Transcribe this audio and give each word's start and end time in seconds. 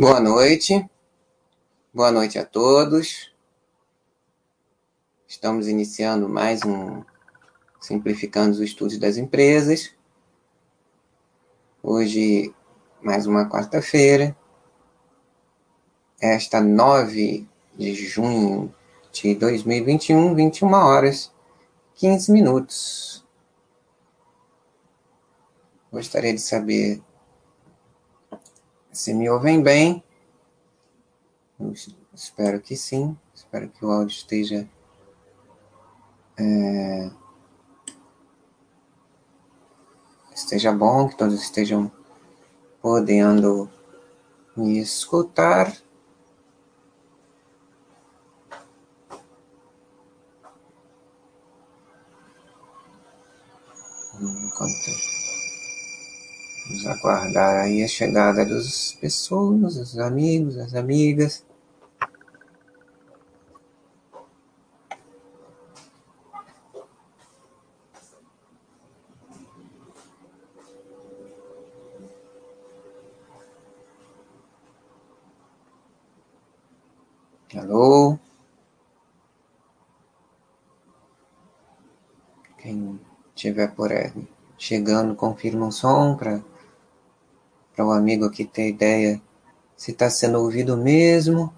Boa 0.00 0.20
noite. 0.20 0.88
Boa 1.92 2.12
noite 2.12 2.38
a 2.38 2.44
todos. 2.44 3.34
Estamos 5.26 5.66
iniciando 5.66 6.28
mais 6.28 6.64
um 6.64 7.02
Simplificando 7.80 8.52
os 8.52 8.60
Estudos 8.60 8.96
das 8.96 9.16
Empresas. 9.16 9.92
Hoje, 11.82 12.54
mais 13.02 13.26
uma 13.26 13.50
quarta-feira. 13.50 14.36
Esta 16.20 16.60
9 16.60 17.48
de 17.76 17.94
junho 17.96 18.72
de 19.10 19.34
2021, 19.34 20.32
21 20.32 20.72
horas, 20.74 21.32
15 21.96 22.30
minutos. 22.30 23.26
Gostaria 25.90 26.32
de 26.32 26.40
saber 26.40 27.02
se 28.98 29.14
me 29.14 29.30
ouvem 29.30 29.62
bem. 29.62 30.02
Eu 31.60 31.72
espero 32.12 32.60
que 32.60 32.76
sim. 32.76 33.16
Espero 33.32 33.68
que 33.68 33.84
o 33.84 33.92
áudio 33.92 34.12
esteja. 34.12 34.68
É, 36.36 37.08
esteja 40.34 40.72
bom, 40.72 41.08
que 41.08 41.16
todos 41.16 41.40
estejam 41.40 41.92
podendo 42.82 43.70
me 44.56 44.80
escutar. 44.80 45.72
Enquanto 54.20 55.17
Vamos 56.68 56.86
aguardar 56.86 57.60
aí 57.60 57.82
a 57.82 57.88
chegada 57.88 58.44
das 58.44 58.92
pessoas, 58.92 59.76
dos 59.76 59.98
amigos, 59.98 60.54
das 60.54 60.74
amigas. 60.74 61.42
Alô? 77.56 78.18
Quem 82.58 83.00
tiver 83.34 83.74
por 83.74 83.90
aí 83.90 84.12
chegando, 84.58 85.14
confirma 85.14 85.68
o 85.68 85.72
som 85.72 86.14
para 86.14 86.42
para 87.78 87.84
o 87.84 87.90
um 87.90 87.92
amigo 87.92 88.24
aqui 88.24 88.44
ter 88.44 88.70
ideia 88.70 89.22
se 89.76 89.92
está 89.92 90.10
sendo 90.10 90.40
ouvido 90.40 90.76
mesmo. 90.76 91.54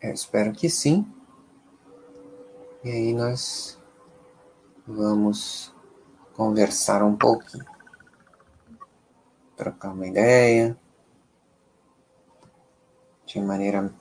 Eu 0.00 0.14
espero 0.14 0.52
que 0.52 0.70
sim. 0.70 1.06
E 2.82 2.90
aí 2.90 3.12
nós 3.12 3.78
vamos 4.86 5.70
conversar 6.32 7.02
um 7.02 7.14
pouquinho, 7.14 7.66
trocar 9.54 9.90
uma 9.90 10.06
ideia 10.06 10.74
de 13.26 13.38
maneira 13.38 13.92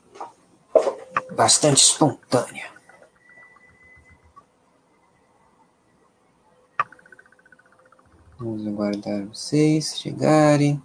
bastante 1.35 1.83
espontânea. 1.83 2.72
Vamos 8.43 8.67
aguardar 8.67 9.25
vocês 9.25 9.97
chegarem. 9.97 10.83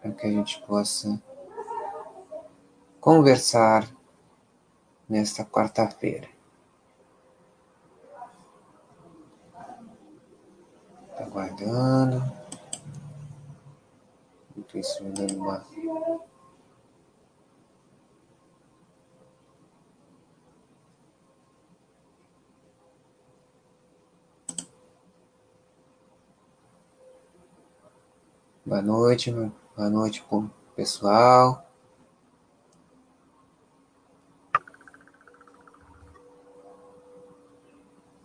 Para 0.00 0.12
que 0.12 0.26
a 0.28 0.30
gente 0.30 0.62
possa 0.62 1.20
conversar 3.00 3.90
nesta 5.08 5.44
quarta-feira. 5.44 6.28
Tá 11.16 11.24
aguardando. 11.24 12.22
Isso, 14.76 15.02
dando 15.06 15.38
uma 15.38 15.64
Boa 28.66 28.80
noite, 28.80 29.30
boa 29.30 29.90
noite 29.90 30.24
pessoal. 30.74 31.70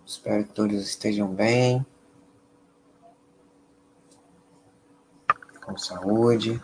Espero 0.05 0.45
que 0.45 0.53
todos 0.53 0.75
estejam 0.75 1.27
bem, 1.27 1.85
com 5.61 5.77
saúde. 5.77 6.61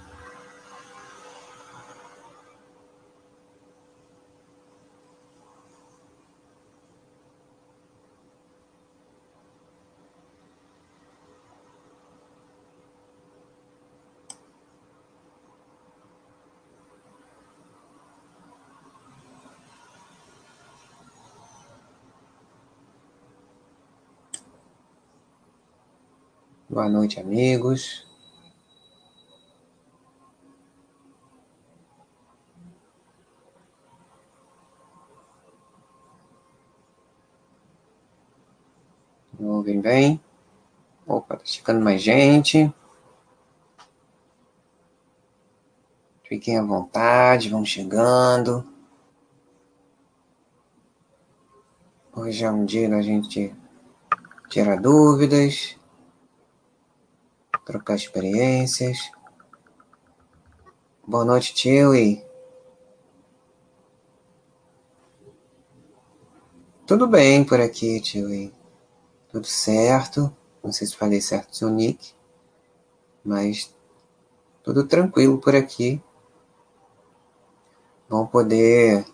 Boa 26.75 26.89
noite, 26.89 27.21
amigos. 27.21 28.05
Me 39.39 39.47
ouvem 39.47 39.79
bem? 39.79 40.21
Opa, 41.07 41.37
tá 41.37 41.45
chegando 41.45 41.79
mais 41.79 42.01
gente. 42.01 42.69
Fiquem 46.25 46.57
à 46.57 46.61
vontade, 46.61 47.47
vão 47.47 47.63
chegando. 47.63 48.67
Hoje 52.13 52.43
é 52.43 52.51
um 52.51 52.65
dia 52.65 52.89
da 52.89 53.01
gente 53.01 53.55
tirar 54.49 54.75
dúvidas, 54.81 55.77
trocar 57.65 57.95
experiências. 57.95 59.11
Boa 61.05 61.25
noite, 61.25 61.53
Tilly. 61.55 62.23
Tudo 66.85 67.07
bem 67.07 67.43
por 67.43 67.59
aqui, 67.59 67.99
Tilly. 67.99 68.53
Tudo 69.29 69.47
certo. 69.47 70.35
Não 70.63 70.71
sei 70.71 70.85
se 70.85 70.95
falei 70.95 71.19
certo 71.19 71.55
seu 71.55 71.69
nick, 71.69 72.13
mas 73.23 73.75
tudo 74.63 74.87
tranquilo 74.87 75.39
por 75.39 75.55
aqui. 75.55 76.01
Vamos 78.07 78.29
poder 78.29 79.05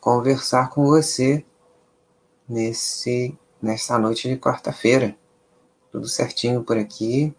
conversar 0.00 0.70
com 0.70 0.86
você 0.86 1.44
nesse 2.48 3.36
nessa 3.60 3.98
noite 3.98 4.28
de 4.28 4.36
quarta-feira. 4.36 5.16
Tudo 5.90 6.08
certinho 6.08 6.62
por 6.62 6.76
aqui. 6.76 7.34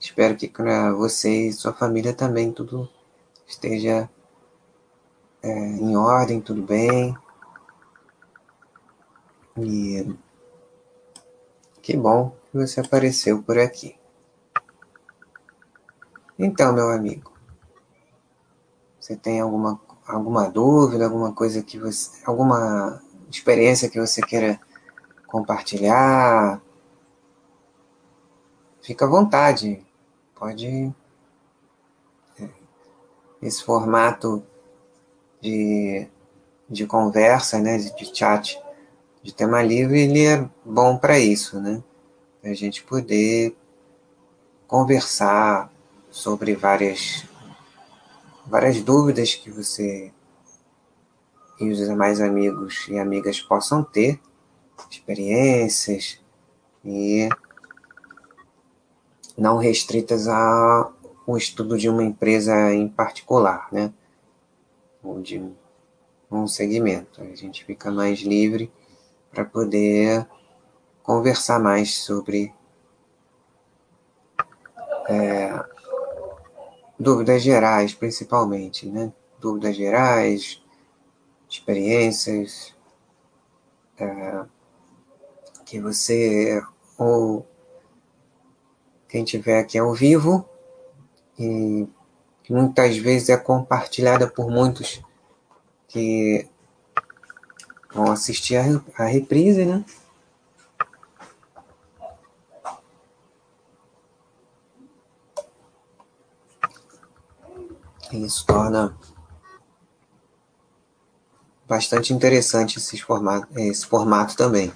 Espero 0.00 0.34
que 0.34 0.48
para 0.48 0.94
você 0.94 1.48
e 1.48 1.52
sua 1.52 1.74
família 1.74 2.14
também 2.14 2.50
tudo 2.50 2.88
esteja 3.46 4.08
é, 5.42 5.50
em 5.50 5.94
ordem, 5.94 6.40
tudo 6.40 6.62
bem. 6.62 7.14
E 9.58 10.16
que 11.82 11.94
bom 11.94 12.34
que 12.50 12.56
você 12.56 12.80
apareceu 12.80 13.42
por 13.42 13.58
aqui. 13.58 13.94
Então, 16.38 16.72
meu 16.72 16.90
amigo, 16.90 17.30
você 18.98 19.14
tem 19.14 19.38
alguma, 19.38 19.78
alguma 20.06 20.48
dúvida, 20.48 21.04
alguma 21.04 21.34
coisa 21.34 21.62
que 21.62 21.78
você. 21.78 22.24
alguma 22.24 23.02
experiência 23.30 23.90
que 23.90 24.00
você 24.00 24.22
queira 24.22 24.58
compartilhar? 25.26 26.62
Fica 28.80 29.04
à 29.04 29.08
vontade. 29.08 29.89
Pode. 30.40 30.90
É, 32.40 32.48
esse 33.42 33.62
formato 33.62 34.42
de, 35.38 36.08
de 36.66 36.86
conversa, 36.86 37.58
né, 37.58 37.76
de 37.76 38.16
chat, 38.16 38.58
de 39.22 39.34
tema 39.34 39.62
livre, 39.62 40.00
ele 40.00 40.24
é 40.24 40.48
bom 40.64 40.96
para 40.96 41.18
isso, 41.18 41.60
né? 41.60 41.82
Para 42.40 42.52
a 42.52 42.54
gente 42.54 42.82
poder 42.82 43.54
conversar 44.66 45.70
sobre 46.10 46.54
várias, 46.54 47.26
várias 48.46 48.80
dúvidas 48.80 49.34
que 49.34 49.50
você 49.50 50.10
e 51.60 51.68
os 51.68 51.76
demais 51.76 52.18
amigos 52.18 52.88
e 52.88 52.98
amigas 52.98 53.38
possam 53.42 53.84
ter, 53.84 54.18
experiências 54.90 56.18
e 56.82 57.28
não 59.40 59.56
restritas 59.56 60.28
ao 60.28 60.92
estudo 61.34 61.78
de 61.78 61.88
uma 61.88 62.04
empresa 62.04 62.74
em 62.74 62.86
particular, 62.86 63.68
né? 63.72 63.90
Ou 65.02 65.18
de 65.22 65.42
um 66.30 66.46
segmento. 66.46 67.22
A 67.22 67.34
gente 67.34 67.64
fica 67.64 67.90
mais 67.90 68.20
livre 68.20 68.70
para 69.30 69.42
poder 69.42 70.28
conversar 71.02 71.58
mais 71.58 71.94
sobre 71.94 72.52
é, 75.08 75.64
dúvidas 76.98 77.40
gerais, 77.40 77.94
principalmente, 77.94 78.90
né? 78.90 79.10
Dúvidas 79.38 79.74
gerais, 79.74 80.62
experiências 81.48 82.76
é, 83.98 84.44
que 85.64 85.80
você 85.80 86.62
ou 86.98 87.49
quem 89.10 89.24
tiver 89.24 89.58
aqui 89.58 89.76
ao 89.76 89.92
vivo 89.92 90.48
e 91.38 91.86
que 92.44 92.52
muitas 92.52 92.96
vezes 92.96 93.28
é 93.28 93.36
compartilhada 93.36 94.28
por 94.28 94.48
muitos 94.48 95.02
que 95.88 96.48
vão 97.92 98.12
assistir 98.12 98.56
a, 98.56 98.62
a 99.02 99.06
reprise, 99.06 99.64
né? 99.64 99.84
Isso 108.12 108.44
torna 108.44 108.96
bastante 111.68 112.12
interessante 112.12 112.78
esse 112.78 113.00
formato, 113.00 113.46
esse 113.58 113.86
formato 113.86 114.36
também. 114.36 114.72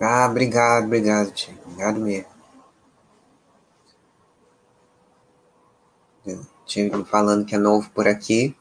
Ah, 0.00 0.26
obrigado, 0.26 0.86
obrigado, 0.86 1.30
tio. 1.30 1.54
Obrigado 1.66 2.00
mesmo. 2.00 2.30
Tio 6.64 7.04
falando 7.04 7.44
que 7.44 7.54
é 7.54 7.58
novo 7.58 7.90
por 7.90 8.08
aqui 8.08 8.56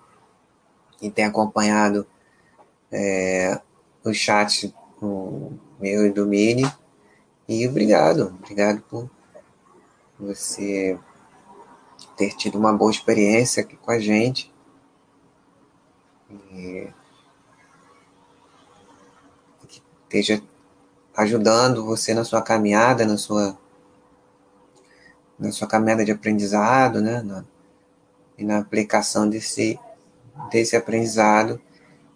e 1.02 1.10
tem 1.10 1.26
acompanhado 1.26 2.06
é, 2.92 3.62
o 4.04 4.14
chat 4.14 4.76
o 5.02 5.54
meu 5.80 6.06
e 6.06 6.12
do 6.12 6.26
Mini. 6.26 6.70
E 7.48 7.66
obrigado, 7.68 8.36
obrigado 8.38 8.82
por 8.82 9.10
você 10.20 11.00
ter 12.18 12.36
tido 12.36 12.60
uma 12.60 12.74
boa 12.74 12.92
experiência 12.92 13.64
aqui 13.64 13.78
com 13.78 13.92
a 13.92 14.00
gente. 14.00 14.54
E 16.52 16.92
que 19.68 19.82
esteja 20.04 20.44
ajudando 21.16 21.86
você 21.86 22.14
na 22.14 22.24
sua 22.24 22.42
caminhada, 22.42 23.06
na 23.06 23.18
sua 23.18 23.58
na 25.38 25.52
sua 25.52 25.68
caminhada 25.68 26.04
de 26.04 26.12
aprendizado, 26.12 27.02
né? 27.02 27.22
Na, 27.22 27.46
e 28.38 28.44
na 28.44 28.60
aplicação 28.60 29.30
desse 29.30 29.80
desse 30.50 30.76
aprendizado 30.76 31.62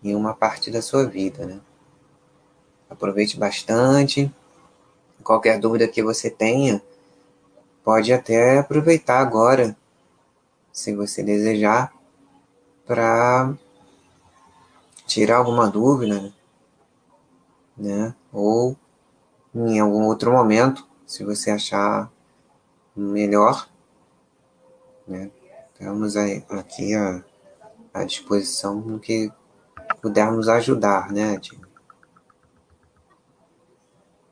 em 0.04 0.16
uma 0.16 0.34
parte 0.34 0.72
da 0.72 0.82
sua 0.82 1.06
vida, 1.06 1.46
né? 1.46 1.60
Aproveite 2.90 3.38
bastante. 3.38 4.34
Qualquer 5.24 5.60
dúvida 5.60 5.88
que 5.88 6.04
você 6.04 6.30
tenha, 6.30 6.82
pode 7.84 8.12
até 8.12 8.60
aproveitar 8.60 9.20
agora, 9.20 9.76
se 10.72 10.94
você 10.94 11.24
desejar, 11.24 11.94
para 12.86 13.54
tirar 15.06 15.38
alguma 15.38 15.70
dúvida, 15.70 16.34
né? 17.78 18.14
Ou 18.32 18.76
em 19.54 19.80
algum 19.80 20.06
outro 20.06 20.32
momento, 20.32 20.88
se 21.06 21.24
você 21.24 21.52
achar 21.52 22.12
melhor, 22.96 23.70
né? 25.08 25.32
Estamos 25.74 26.16
aqui 26.16 26.96
à, 26.96 27.24
à 27.94 28.04
disposição 28.04 28.76
no 28.76 29.00
que 29.00 29.32
pudermos 30.02 30.48
ajudar, 30.48 31.12
né? 31.12 31.40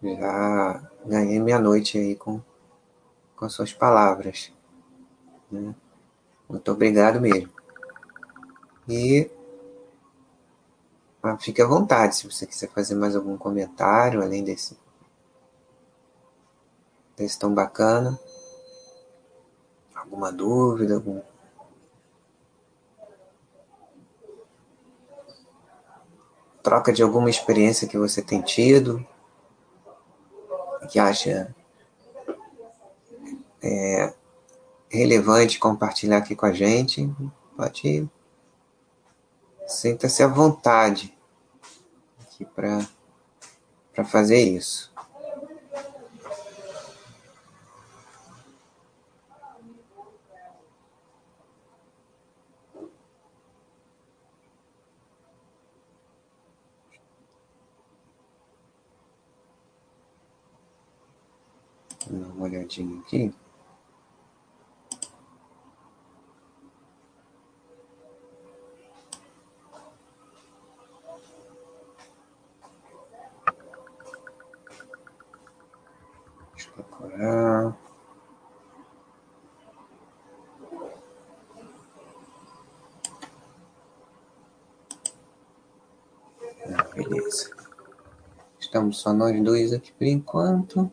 Já 0.01 0.81
ganhei 1.05 1.39
minha 1.39 1.59
noite 1.59 1.97
aí 1.97 2.15
com 2.15 2.41
com 3.41 3.45
as 3.45 3.53
suas 3.53 3.73
palavras. 3.73 4.53
Né? 5.51 5.73
Muito 6.47 6.71
obrigado 6.71 7.19
mesmo. 7.19 7.49
E 8.87 9.31
ah, 11.23 11.35
fique 11.39 11.59
à 11.59 11.65
vontade 11.65 12.15
se 12.15 12.29
você 12.29 12.45
quiser 12.45 12.69
fazer 12.69 12.93
mais 12.93 13.15
algum 13.15 13.35
comentário 13.35 14.21
além 14.21 14.43
desse, 14.43 14.77
desse 17.15 17.37
tão 17.37 17.53
bacana. 17.53 18.19
Alguma 19.95 20.31
dúvida, 20.31 20.95
algum 20.95 21.21
troca 26.61 26.93
de 26.93 27.01
alguma 27.01 27.29
experiência 27.29 27.87
que 27.87 27.97
você 27.97 28.21
tem 28.21 28.41
tido, 28.41 29.05
que 30.89 30.99
acha 30.99 31.53
é, 33.61 34.13
relevante 34.89 35.59
compartilhar 35.59 36.17
aqui 36.17 36.35
com 36.35 36.45
a 36.45 36.53
gente, 36.53 37.09
pode 37.55 38.09
sinta-se 39.67 40.21
à 40.21 40.27
vontade 40.27 41.17
aqui 42.19 42.45
para 42.45 44.05
fazer 44.05 44.41
isso. 44.41 44.90
Dar 62.11 62.27
uma 62.27 62.43
olhadinha 62.43 62.99
aqui. 62.99 63.33
Estamos 88.59 88.99
só 88.99 89.13
nós 89.13 89.43
dois 89.43 89.73
aqui 89.73 89.91
por 89.91 90.07
enquanto. 90.07 90.91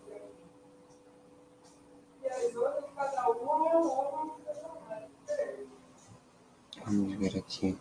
Vamos 6.85 7.15
ver 7.17 7.39
aqui 7.39 7.79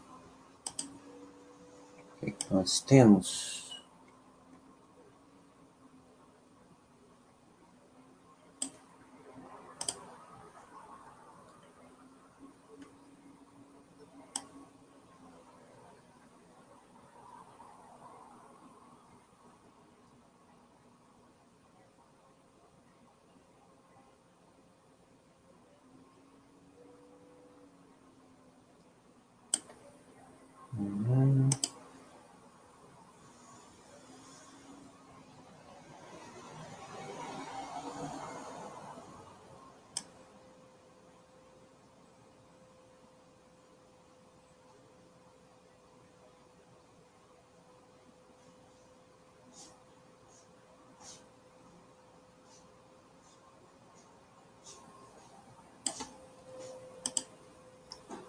o 2.13 2.20
que, 2.20 2.32
que 2.32 2.53
nós 2.53 2.76
temos. 2.88 3.57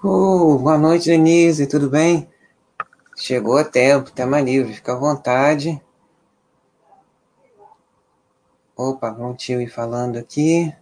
Oh, 0.00 0.56
boa 0.58 0.78
noite, 0.78 1.06
Denise, 1.06 1.66
tudo 1.66 1.90
bem? 1.90 2.30
Chegou 3.16 3.58
a 3.58 3.64
tempo, 3.64 4.12
tema 4.12 4.40
livre, 4.40 4.72
fica 4.72 4.92
à 4.92 4.96
vontade. 4.96 5.82
Opa, 8.76 9.10
um 9.10 9.34
tio 9.34 9.60
ir 9.60 9.66
falando 9.66 10.16
aqui. 10.16 10.72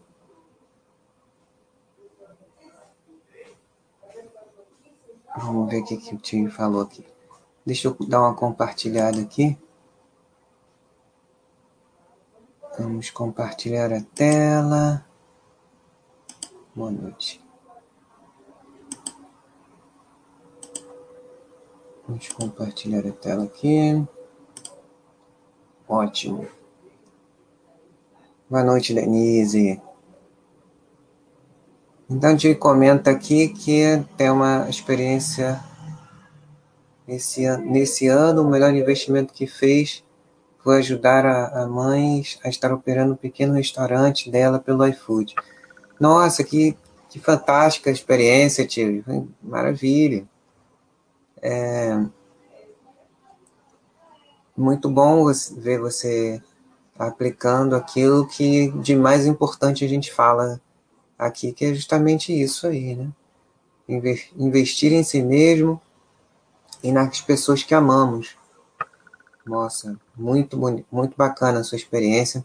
Vamos 5.35 5.71
ver 5.71 5.81
o 5.81 5.85
que, 5.87 5.97
que 5.97 6.15
o 6.15 6.19
tio 6.19 6.51
falou 6.51 6.83
aqui. 6.83 7.03
Deixa 7.65 7.89
eu 7.89 7.97
dar 8.07 8.21
uma 8.21 8.35
compartilhada 8.35 9.19
aqui. 9.19 9.59
Vamos 12.79 13.09
compartilhar 13.09 13.91
a 13.95 14.03
tela. 14.03 15.07
Boa 16.75 16.91
noite. 16.91 17.46
Vamos 22.09 22.29
compartilhar 22.29 23.05
a 23.05 23.11
tela 23.11 23.45
aqui. 23.45 24.01
Ótimo. 25.89 26.47
Boa 28.49 28.63
noite, 28.63 28.95
Denise. 28.95 29.83
Então, 32.09 32.31
gente 32.31 32.55
comenta 32.55 33.11
aqui 33.11 33.49
que 33.49 34.05
tem 34.17 34.31
uma 34.31 34.69
experiência 34.71 35.61
nesse, 37.09 37.45
nesse 37.59 38.07
ano, 38.07 38.43
o 38.43 38.49
melhor 38.49 38.73
investimento 38.73 39.35
que 39.35 39.49
fez 39.49 40.05
foi 40.63 40.79
ajudar 40.79 41.27
a, 41.27 41.65
a 41.65 41.67
mãe 41.67 42.23
a 42.45 42.49
estar 42.49 42.73
operando 42.73 43.15
um 43.15 43.17
pequeno 43.17 43.55
restaurante 43.55 44.31
dela 44.31 44.61
pelo 44.61 44.87
iFood. 44.87 45.35
Nossa, 45.99 46.45
que, 46.45 46.77
que 47.11 47.19
fantástica 47.19 47.91
experiência, 47.91 48.65
tio. 48.65 49.03
Maravilha. 49.43 50.25
É 51.49 52.05
muito 54.57 54.91
bom 54.91 55.31
ver 55.59 55.79
você 55.79 56.43
aplicando 56.99 57.77
aquilo 57.77 58.27
que 58.27 58.73
de 58.81 58.97
mais 58.97 59.27
importante 59.27 59.85
a 59.85 59.89
gente 59.89 60.13
fala 60.13 60.61
aqui, 61.17 61.53
que 61.53 61.67
é 61.67 61.73
justamente 61.73 62.33
isso 62.33 62.67
aí, 62.67 62.97
né? 62.97 63.09
Investir 64.37 64.93
em 64.93 65.05
si 65.05 65.23
mesmo 65.23 65.81
e 66.83 66.91
nas 66.91 67.21
pessoas 67.21 67.63
que 67.63 67.77
amamos. 67.77 68.37
Nossa, 69.47 69.97
muito 70.17 70.59
muito 70.91 71.17
bacana 71.17 71.61
a 71.61 71.65
sua 71.65 71.77
experiência. 71.77 72.45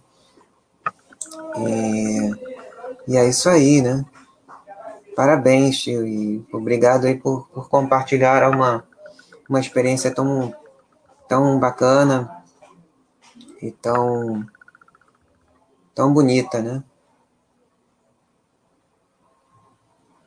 E, 1.57 3.13
e 3.13 3.17
é 3.17 3.27
isso 3.27 3.49
aí, 3.49 3.81
né? 3.81 4.05
Parabéns, 5.15 5.79
tio, 5.79 6.05
e 6.05 6.45
obrigado 6.53 7.05
aí 7.05 7.17
por, 7.17 7.47
por 7.47 7.67
compartilhar 7.67 8.47
uma, 8.49 8.85
uma 9.51 9.59
experiência 9.59 10.15
tão, 10.15 10.55
tão 11.27 11.59
bacana 11.59 12.43
e 13.61 13.69
tão, 13.69 14.47
tão 15.93 16.13
bonita, 16.13 16.61
né? 16.61 16.81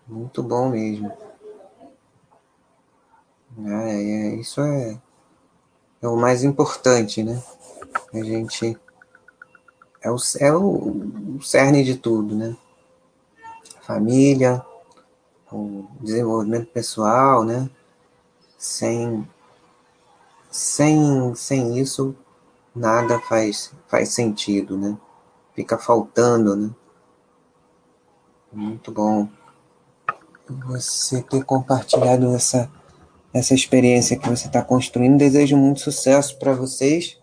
Muito 0.07 0.43
bom 0.43 0.69
mesmo. 0.69 1.11
É, 3.67 3.95
é, 3.95 4.35
isso 4.35 4.61
é, 4.61 5.01
é 6.03 6.07
o 6.07 6.17
mais 6.17 6.45
importante, 6.45 7.23
né? 7.23 7.43
A 8.13 8.23
gente 8.23 8.79
é 10.03 10.11
o, 10.11 10.17
é 10.39 10.53
o, 10.53 11.37
o 11.39 11.43
cerne 11.43 11.83
de 11.83 11.97
tudo, 11.97 12.37
né? 12.37 12.55
família, 13.85 14.65
o 15.53 15.87
desenvolvimento 16.01 16.67
pessoal, 16.67 17.45
né? 17.45 17.69
Sem, 18.65 19.29
sem, 20.51 21.35
sem 21.35 21.79
isso, 21.79 22.17
nada 22.75 23.21
faz, 23.21 23.75
faz 23.87 24.09
sentido, 24.09 24.79
né? 24.79 24.97
Fica 25.55 25.77
faltando, 25.77 26.57
né? 26.57 26.71
Muito 28.51 28.91
bom 28.91 29.29
você 30.67 31.23
ter 31.23 31.45
compartilhado 31.45 32.35
essa, 32.35 32.73
essa 33.35 33.53
experiência 33.53 34.19
que 34.19 34.31
você 34.31 34.47
está 34.47 34.63
construindo. 34.63 35.19
Desejo 35.19 35.59
muito 35.59 35.81
sucesso 35.81 36.39
para 36.39 36.55
vocês. 36.55 37.21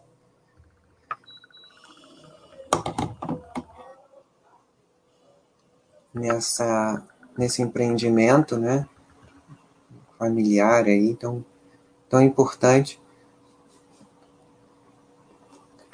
Nessa, 6.14 7.04
nesse 7.36 7.64
empreendimento, 7.64 8.60
né? 8.60 8.88
Familiar 10.22 10.86
aí, 10.86 11.16
tão, 11.16 11.44
tão 12.08 12.22
importante. 12.22 13.02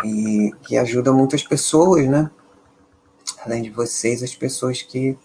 E 0.04 0.52
que 0.64 0.76
ajuda 0.76 1.14
muitas 1.14 1.44
pessoas, 1.44 2.06
né? 2.10 2.30
Além 3.46 3.64
de 3.64 3.70
vocês, 3.70 4.22
as 4.22 4.36
pessoas 4.36 4.82
que 4.82 5.18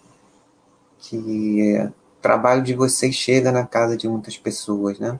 que 0.99 1.75
é, 1.75 1.87
o 1.87 1.93
trabalho 2.21 2.63
de 2.63 2.73
vocês 2.73 3.13
chega 3.13 3.51
na 3.51 3.67
casa 3.67 3.97
de 3.97 4.07
muitas 4.07 4.37
pessoas, 4.37 4.97
né? 4.97 5.19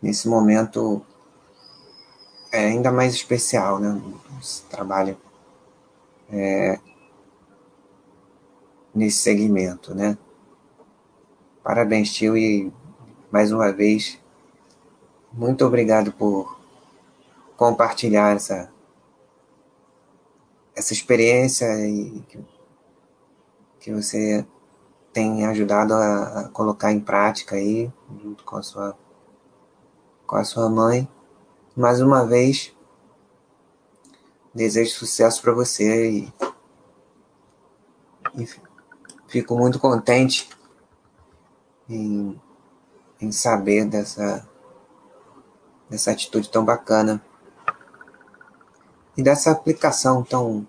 Nesse 0.00 0.26
momento 0.26 1.04
é 2.50 2.64
ainda 2.64 2.90
mais 2.90 3.12
especial, 3.12 3.78
né? 3.78 4.00
Esse 4.40 4.62
trabalho 4.70 5.18
é, 6.30 6.80
nesse 8.94 9.18
segmento, 9.18 9.94
né? 9.94 10.16
Parabéns, 11.62 12.12
tio, 12.12 12.36
e 12.36 12.72
mais 13.30 13.52
uma 13.52 13.72
vez, 13.72 14.18
muito 15.32 15.64
obrigado 15.64 16.10
por 16.12 16.58
compartilhar 17.56 18.34
essa, 18.34 18.68
essa 20.74 20.92
experiência 20.92 21.66
e 21.86 22.20
que 23.78 23.92
você 23.92 24.44
tem 25.12 25.46
ajudado 25.46 25.94
a, 25.94 26.40
a, 26.40 26.48
colocar 26.48 26.90
em 26.90 26.98
prática 26.98 27.54
aí, 27.54 27.92
junto 28.20 28.42
com 28.42 28.56
a 28.56 28.62
sua, 28.62 28.98
com 30.26 30.34
a 30.34 30.42
sua 30.42 30.68
mãe. 30.68 31.08
Mais 31.76 32.00
uma 32.00 32.26
vez, 32.26 32.74
desejo 34.52 34.94
sucesso 34.94 35.40
para 35.40 35.52
você 35.52 36.10
e, 36.10 36.34
e, 38.34 38.48
fico 39.28 39.56
muito 39.56 39.78
contente 39.78 40.50
em, 41.88 42.40
em 43.20 43.32
saber 43.32 43.84
dessa, 43.84 44.48
dessa 45.88 46.10
atitude 46.10 46.50
tão 46.50 46.64
bacana 46.64 47.22
e 49.16 49.22
dessa 49.22 49.50
aplicação 49.50 50.22
tão 50.22 50.66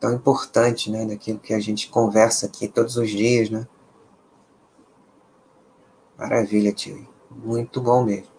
tão 0.00 0.14
importante, 0.14 0.90
né, 0.90 1.04
daquilo 1.04 1.38
que 1.38 1.52
a 1.52 1.60
gente 1.60 1.90
conversa 1.90 2.46
aqui 2.46 2.66
todos 2.66 2.96
os 2.96 3.10
dias, 3.10 3.50
né? 3.50 3.68
Maravilha, 6.16 6.72
tio. 6.72 7.06
Muito 7.30 7.82
bom 7.82 8.02
mesmo. 8.02 8.32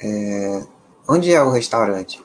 É... 0.00 0.64
Onde 1.08 1.32
é 1.32 1.42
o 1.42 1.50
restaurante? 1.50 2.24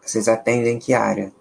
Vocês 0.00 0.26
atendem 0.26 0.78
que 0.78 0.94
área? 0.94 1.32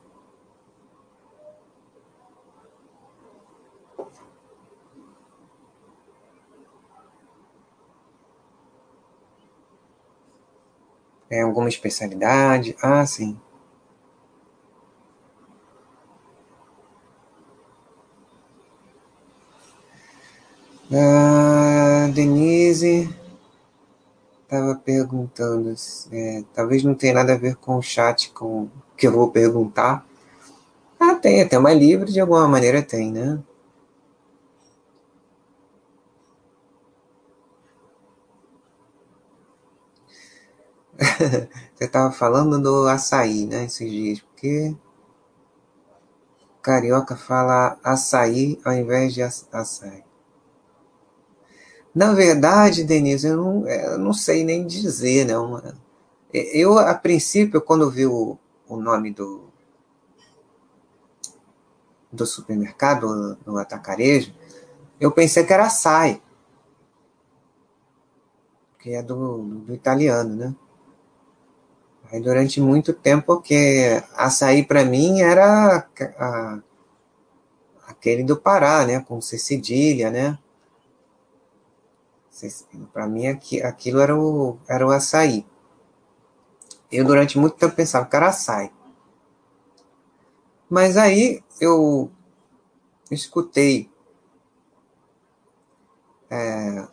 É 11.32 11.42
alguma 11.42 11.70
especialidade? 11.70 12.76
Ah, 12.84 13.04
sim. 13.08 13.36
Ah, 20.92 22.10
Denise 22.14 23.08
estava 24.44 24.76
perguntando, 24.76 25.74
é, 26.12 26.44
talvez 26.54 26.84
não 26.84 26.94
tenha 26.94 27.14
nada 27.14 27.34
a 27.34 27.38
ver 27.38 27.56
com 27.56 27.78
o 27.78 27.82
chat, 27.82 28.30
com 28.32 28.68
que 28.98 29.08
eu 29.08 29.12
vou 29.14 29.32
perguntar. 29.32 30.06
Ah, 31.00 31.16
tem, 31.16 31.42
até 31.42 31.58
uma 31.58 31.74
livre 31.74 32.12
de 32.12 32.20
alguma 32.20 32.48
maneira 32.48 32.82
tem, 32.82 33.12
né? 33.12 33.40
Você 41.74 41.86
estava 41.86 42.12
falando 42.12 42.62
do 42.62 42.88
açaí, 42.88 43.46
né, 43.48 43.66
esses 43.66 43.90
dias, 43.90 44.20
porque 44.20 44.76
carioca 46.62 47.16
fala 47.16 47.80
açaí 47.84 48.62
ao 48.64 48.74
invés 48.74 49.14
de 49.14 49.24
açaí. 49.24 50.04
Na 51.94 52.14
verdade, 52.14 52.84
Denise, 52.84 53.28
eu 53.28 53.36
não, 53.36 53.68
eu 53.68 53.98
não 53.98 54.14
sei 54.14 54.44
nem 54.44 54.66
dizer. 54.66 55.26
Né? 55.26 55.34
Eu, 56.32 56.78
a 56.78 56.94
princípio, 56.94 57.62
quando 57.62 57.90
vi 57.90 58.06
o, 58.06 58.38
o 58.68 58.78
nome 58.78 59.12
do, 59.12 59.50
do 62.12 62.26
supermercado, 62.26 63.38
no 63.46 63.58
atacarejo, 63.58 64.34
eu 65.00 65.12
pensei 65.12 65.44
que 65.44 65.52
era 65.52 65.66
açaí, 65.66 66.22
que 68.80 68.92
é 68.92 69.02
do, 69.02 69.40
do 69.40 69.74
italiano, 69.74 70.36
né? 70.36 70.56
Aí 72.12 72.20
durante 72.20 72.60
muito 72.60 72.92
tempo, 72.94 73.42
que 73.42 74.04
açaí 74.16 74.66
para 74.66 74.84
mim 74.84 75.22
era 75.22 75.88
a, 76.18 76.60
aquele 77.88 78.24
do 78.24 78.36
Pará, 78.36 78.86
né? 78.86 79.00
Com 79.00 79.22
C 79.22 79.38
cedilha, 79.38 80.12
né? 80.12 80.38
Para 82.92 83.08
mim 83.08 83.28
aquilo 83.28 84.02
era 84.02 84.18
o, 84.18 84.58
era 84.68 84.86
o 84.86 84.92
açaí. 84.92 85.46
Eu 86.92 87.06
durante 87.06 87.38
muito 87.38 87.56
tempo 87.56 87.76
pensava 87.76 88.06
que 88.06 88.16
era 88.16 88.28
açaí. 88.28 88.72
Mas 90.70 90.98
aí 90.98 91.42
eu 91.62 92.12
escutei 93.10 93.90
é, 96.30 96.88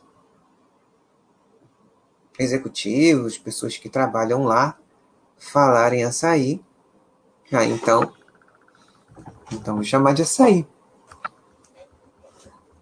executivos, 2.39 3.37
pessoas 3.37 3.77
que 3.77 3.89
trabalham 3.89 4.45
lá, 4.45 4.78
falarem 5.39 6.05
açaí. 6.05 6.63
Ah, 7.53 7.65
então, 7.65 8.13
então 9.53 9.77
vou 9.77 9.85
chamar 9.85 10.13
de 10.15 10.23
açaí. 10.23 10.67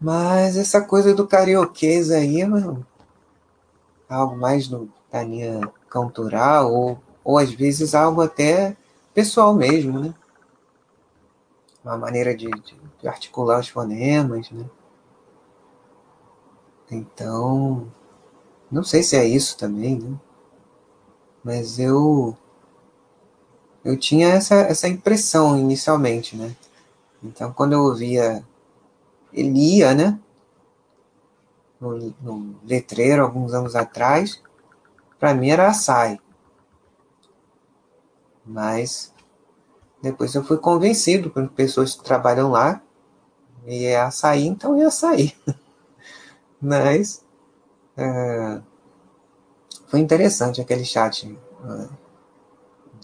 Mas 0.00 0.56
essa 0.56 0.80
coisa 0.80 1.14
do 1.14 1.26
carioquês 1.26 2.10
aí 2.10 2.42
é 2.42 2.46
algo 4.08 4.36
mais 4.36 4.68
no, 4.68 4.88
da 5.10 5.22
linha 5.22 5.60
cultural, 5.90 6.72
ou, 6.72 6.98
ou 7.24 7.38
às 7.38 7.50
vezes 7.50 7.94
algo 7.94 8.20
até 8.20 8.76
pessoal 9.14 9.54
mesmo, 9.54 9.98
né? 9.98 10.14
Uma 11.82 11.96
maneira 11.96 12.36
de, 12.36 12.50
de, 12.50 12.76
de 13.00 13.08
articular 13.08 13.60
os 13.60 13.68
fonemas, 13.68 14.50
né? 14.50 14.68
Então, 16.90 17.90
não 18.70 18.82
sei 18.82 19.02
se 19.02 19.16
é 19.16 19.24
isso 19.24 19.56
também, 19.56 19.98
né? 19.98 20.16
Mas 21.42 21.78
eu 21.78 22.36
eu 23.86 23.96
tinha 23.96 24.30
essa, 24.30 24.56
essa 24.56 24.88
impressão 24.88 25.56
inicialmente, 25.56 26.36
né? 26.36 26.56
Então, 27.22 27.52
quando 27.52 27.74
eu 27.74 27.82
ouvia 27.82 28.44
Elia, 29.32 29.94
né? 29.94 30.18
No, 31.80 32.12
no 32.20 32.56
letreiro, 32.64 33.22
alguns 33.22 33.54
anos 33.54 33.76
atrás, 33.76 34.42
para 35.20 35.32
mim 35.34 35.50
era 35.50 35.68
açaí. 35.68 36.18
Mas 38.44 39.14
depois 40.02 40.34
eu 40.34 40.42
fui 40.42 40.58
convencido 40.58 41.30
por 41.30 41.48
pessoas 41.50 41.94
que 41.94 42.02
trabalham 42.02 42.50
lá, 42.50 42.82
e 43.64 43.84
é 43.84 44.00
açaí, 44.00 44.46
então 44.48 44.74
é 44.82 44.84
açaí. 44.84 45.32
Mas 46.60 47.24
é, 47.96 48.60
foi 49.86 50.00
interessante 50.00 50.60
aquele 50.60 50.84
chat 50.84 51.38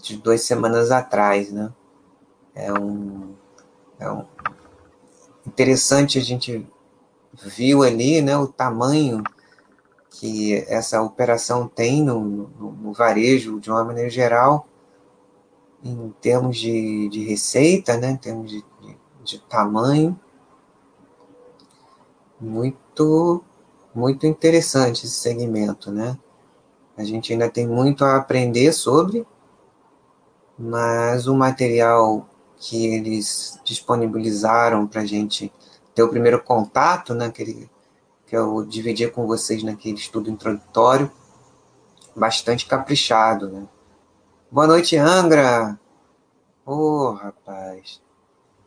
de 0.03 0.17
duas 0.17 0.41
semanas 0.41 0.91
atrás, 0.91 1.49
né? 1.51 1.71
É 2.53 2.71
um, 2.73 3.33
é 3.97 4.11
um 4.11 4.25
interessante 5.47 6.19
a 6.19 6.21
gente 6.21 6.67
viu 7.41 7.81
ali, 7.81 8.21
né, 8.21 8.37
o 8.37 8.47
tamanho 8.47 9.23
que 10.09 10.53
essa 10.67 11.01
operação 11.01 11.67
tem 11.67 12.03
no, 12.03 12.19
no, 12.21 12.71
no 12.71 12.93
varejo 12.93 13.59
de 13.59 13.71
uma 13.71 13.83
maneira 13.83 14.09
geral, 14.09 14.67
em 15.83 16.13
termos 16.21 16.57
de, 16.57 17.09
de 17.09 17.23
receita, 17.23 17.97
né, 17.97 18.11
em 18.11 18.17
termos 18.17 18.51
de, 18.51 18.63
de, 18.81 18.97
de 19.23 19.39
tamanho, 19.39 20.19
muito 22.39 23.43
muito 23.95 24.25
interessante 24.25 25.05
esse 25.05 25.19
segmento, 25.19 25.91
né? 25.91 26.17
A 26.97 27.03
gente 27.03 27.31
ainda 27.31 27.47
tem 27.47 27.67
muito 27.67 28.03
a 28.03 28.17
aprender 28.17 28.73
sobre, 28.73 29.25
mas 30.57 31.27
o 31.27 31.35
material 31.35 32.27
que 32.57 32.85
eles 32.87 33.59
disponibilizaram 33.63 34.87
para 34.87 35.01
a 35.01 35.05
gente 35.05 35.51
ter 35.93 36.03
o 36.03 36.09
primeiro 36.09 36.41
contato, 36.41 37.13
né, 37.13 37.29
que, 37.29 37.69
que 38.25 38.35
eu 38.35 38.65
dividi 38.65 39.07
com 39.09 39.27
vocês 39.27 39.63
naquele 39.63 39.97
estudo 39.97 40.29
introdutório, 40.29 41.11
bastante 42.15 42.65
caprichado. 42.65 43.49
Né? 43.49 43.67
Boa 44.51 44.67
noite, 44.67 44.95
Angra! 44.95 45.79
Ô, 46.65 46.73
oh, 46.73 47.11
rapaz, 47.11 48.01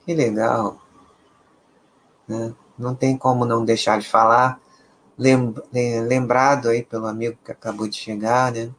que 0.05 0.13
legal! 0.13 0.79
Né? 2.29 2.55
Não 2.79 2.95
tem 2.95 3.17
como 3.17 3.47
não 3.47 3.65
deixar 3.65 3.99
de 3.99 4.07
falar, 4.07 4.61
lembrado 5.19 6.69
aí 6.69 6.83
pelo 6.83 7.07
amigo 7.07 7.39
que 7.43 7.51
acabou 7.51 7.89
de 7.89 7.97
chegar, 7.97 8.53
né? 8.53 8.71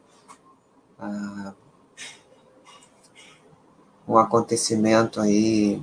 Ah, 0.99 1.53
um 4.07 4.17
acontecimento 4.17 5.19
aí 5.19 5.81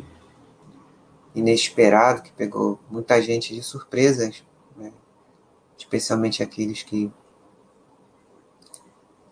inesperado 1.35 2.23
que 2.23 2.33
pegou 2.33 2.79
muita 2.89 3.21
gente 3.21 3.55
de 3.55 3.63
surpresa, 3.63 4.31
né? 4.77 4.93
especialmente 5.77 6.43
aqueles 6.43 6.83
que, 6.83 7.13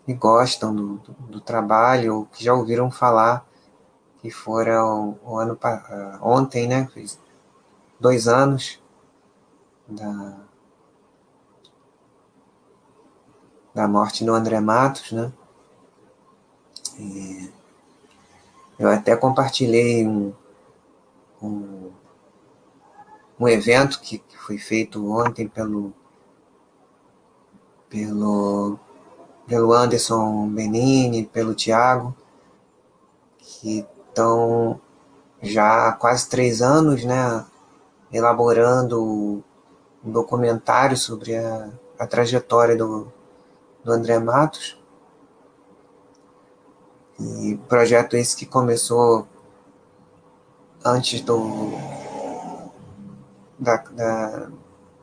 que 0.05 0.13
gostam 0.13 0.75
do, 0.75 0.97
do, 0.97 1.13
do, 1.13 1.41
trabalho 1.41 2.17
ou 2.17 2.25
que 2.25 2.43
já 2.43 2.53
ouviram 2.53 2.91
falar 2.91 3.47
que 4.19 4.29
foram 4.29 5.17
o 5.23 5.37
ano 5.37 5.57
ontem, 6.21 6.67
né? 6.67 6.87
Fez 6.93 7.19
dois 7.99 8.27
anos 8.27 8.81
da, 9.87 10.37
da 13.73 13.87
morte 13.87 14.23
do 14.23 14.33
André 14.33 14.61
Matos, 14.61 15.11
né? 15.11 15.31
E, 16.97 17.51
eu 18.79 18.89
até 18.89 19.15
compartilhei 19.15 20.07
um, 20.07 20.33
um, 21.41 21.91
um 23.39 23.47
evento 23.47 23.99
que, 23.99 24.17
que 24.17 24.37
foi 24.37 24.57
feito 24.57 25.11
ontem 25.11 25.47
pelo, 25.47 25.93
pelo, 27.89 28.79
pelo 29.45 29.73
Anderson 29.73 30.47
Benini, 30.49 31.25
pelo 31.25 31.53
Tiago, 31.53 32.15
que 33.37 33.85
estão 34.07 34.79
já 35.41 35.89
há 35.89 35.91
quase 35.91 36.29
três 36.29 36.61
anos 36.61 37.03
né, 37.03 37.45
elaborando 38.11 39.43
um 40.03 40.11
documentário 40.11 40.95
sobre 40.97 41.35
a, 41.35 41.69
a 41.99 42.07
trajetória 42.07 42.75
do, 42.75 43.11
do 43.83 43.91
André 43.91 44.19
Matos. 44.19 44.81
E 47.23 47.57
projeto 47.69 48.15
esse 48.15 48.35
que 48.35 48.45
começou 48.45 49.27
antes 50.83 51.21
do 51.21 51.71
da, 53.57 53.77
da 53.77 54.49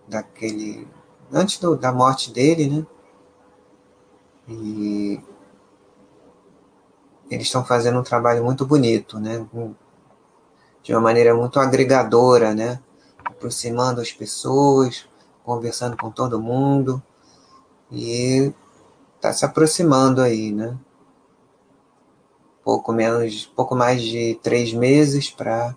daquele 0.06 0.86
antes 1.32 1.58
do, 1.58 1.76
da 1.76 1.92
morte 1.92 2.30
dele, 2.32 2.68
né? 2.68 2.86
E 4.48 5.20
eles 7.30 7.46
estão 7.46 7.64
fazendo 7.64 8.00
um 8.00 8.02
trabalho 8.02 8.44
muito 8.44 8.66
bonito, 8.66 9.18
né? 9.18 9.46
De 10.82 10.92
uma 10.92 11.00
maneira 11.00 11.34
muito 11.34 11.60
agregadora, 11.60 12.54
né? 12.54 12.80
Aproximando 13.24 14.00
as 14.00 14.12
pessoas, 14.12 15.08
conversando 15.44 15.96
com 15.96 16.10
todo 16.10 16.40
mundo 16.40 17.02
e 17.90 18.52
está 19.16 19.32
se 19.32 19.44
aproximando 19.44 20.20
aí, 20.20 20.52
né? 20.52 20.76
Pouco 22.64 22.92
menos, 22.92 23.46
pouco 23.46 23.74
mais 23.74 24.02
de 24.02 24.38
três 24.42 24.72
meses 24.72 25.30
para 25.30 25.74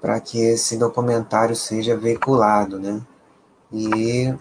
para 0.00 0.18
que 0.18 0.38
esse 0.40 0.78
documentário 0.78 1.54
seja 1.54 1.94
veiculado, 1.94 2.80
né? 2.80 3.02
E 3.70 4.34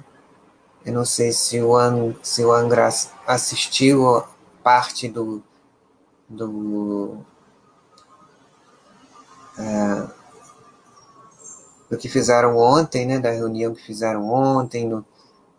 eu 0.86 0.94
não 0.94 1.04
sei 1.04 1.34
se 1.34 1.62
o, 1.62 1.76
An, 1.76 2.16
se 2.24 2.46
o 2.46 2.54
Angra 2.54 2.88
assistiu 3.28 4.24
parte 4.64 5.10
do, 5.10 5.44
do, 6.30 7.18
é, 9.58 10.08
do 11.90 11.98
que 11.98 12.08
fizeram 12.08 12.56
ontem, 12.56 13.06
né? 13.06 13.20
Da 13.20 13.32
reunião 13.32 13.76
que 13.76 13.84
fizeram 13.84 14.30
ontem, 14.30 14.88
no, 14.88 15.06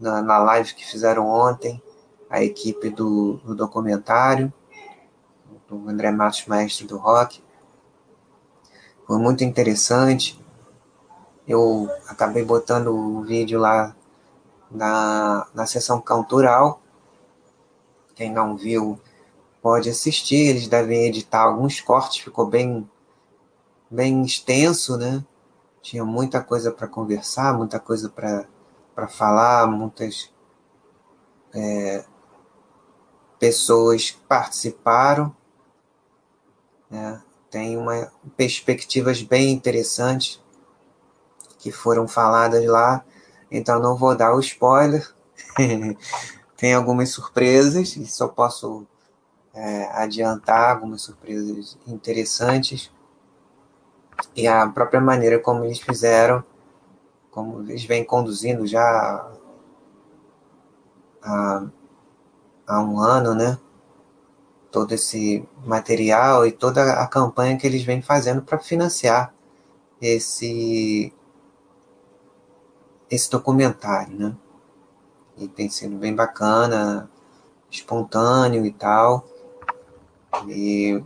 na, 0.00 0.22
na 0.22 0.38
live 0.38 0.74
que 0.74 0.87
fizeram 0.87 1.26
ontem 1.26 1.80
a 2.31 2.43
equipe 2.45 2.88
do, 2.90 3.38
do 3.38 3.57
documentário, 3.57 4.53
do 5.69 5.88
André 5.88 6.12
Matos, 6.12 6.47
mestre 6.47 6.87
do 6.87 6.97
rock. 6.97 7.43
Foi 9.05 9.19
muito 9.19 9.43
interessante. 9.43 10.40
Eu 11.47 11.90
acabei 12.07 12.45
botando 12.45 12.95
o 12.95 13.23
vídeo 13.23 13.59
lá 13.59 13.97
na, 14.71 15.49
na 15.53 15.66
sessão 15.66 16.01
cultural. 16.01 16.81
Quem 18.14 18.33
não 18.33 18.57
viu, 18.57 19.01
pode 19.61 19.90
assistir. 19.90 20.51
Eles 20.51 20.69
devem 20.69 21.07
editar 21.07 21.43
alguns 21.43 21.81
cortes, 21.81 22.23
ficou 22.23 22.47
bem, 22.47 22.88
bem 23.90 24.23
extenso, 24.23 24.97
né? 24.97 25.25
Tinha 25.83 26.05
muita 26.05 26.40
coisa 26.40 26.71
para 26.71 26.87
conversar, 26.87 27.57
muita 27.57 27.81
coisa 27.81 28.09
para 28.09 29.09
falar, 29.09 29.66
muitas 29.66 30.31
é, 31.53 32.05
pessoas 33.40 34.12
participaram. 34.29 35.35
Né? 36.88 37.20
Tem 37.50 37.76
uma, 37.76 38.12
perspectivas 38.37 39.22
bem 39.22 39.50
interessantes 39.50 40.40
que 41.59 41.72
foram 41.72 42.07
faladas 42.07 42.64
lá, 42.66 43.05
então 43.50 43.81
não 43.81 43.96
vou 43.96 44.14
dar 44.14 44.35
o 44.35 44.40
spoiler. 44.40 45.12
Tem 46.57 46.74
algumas 46.74 47.09
surpresas, 47.09 47.98
só 48.07 48.29
posso 48.29 48.87
é, 49.55 49.87
adiantar 49.92 50.76
algumas 50.76 51.03
surpresas 51.03 51.79
interessantes. 51.87 52.92
E 54.37 54.46
a 54.46 54.68
própria 54.68 55.00
maneira 55.00 55.38
como 55.38 55.64
eles 55.64 55.81
fizeram, 55.81 56.44
como 57.31 57.62
eles 57.62 57.85
vêm 57.85 58.05
conduzindo 58.05 58.66
já 58.66 59.26
há, 61.22 61.66
há 62.70 62.80
um 62.80 63.00
ano, 63.00 63.35
né? 63.35 63.59
Todo 64.70 64.92
esse 64.92 65.46
material 65.64 66.46
e 66.46 66.52
toda 66.52 66.92
a 66.94 67.06
campanha 67.09 67.56
que 67.56 67.66
eles 67.66 67.83
vêm 67.83 68.00
fazendo 68.00 68.42
para 68.42 68.59
financiar 68.59 69.35
esse 70.00 71.12
esse 73.11 73.28
documentário, 73.30 74.16
né? 74.16 74.37
E 75.37 75.48
tem 75.48 75.68
sido 75.68 75.96
bem 75.96 76.14
bacana, 76.14 77.11
espontâneo 77.70 78.64
e 78.64 78.72
tal, 78.72 79.26
e 80.48 81.02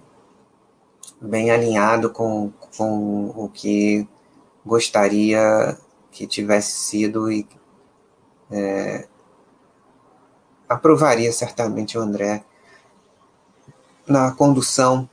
bem 1.21 1.51
alinhado 1.51 2.11
com, 2.11 2.53
com 2.77 3.29
o 3.37 3.49
que 3.49 4.07
gostaria 4.67 5.79
que 6.11 6.27
tivesse 6.27 6.73
sido 6.73 7.31
e 7.33 7.49
é, 8.51 9.09
aprovaria 10.69 11.33
certamente 11.33 11.97
o 11.99 12.01
André 12.01 12.45
na 14.07 14.33
condução 14.33 15.09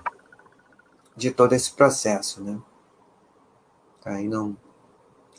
de 1.15 1.31
todo 1.31 1.53
esse 1.53 1.71
processo, 1.71 2.41
né? 2.43 2.59
Aí 4.05 4.27
não 4.27 4.55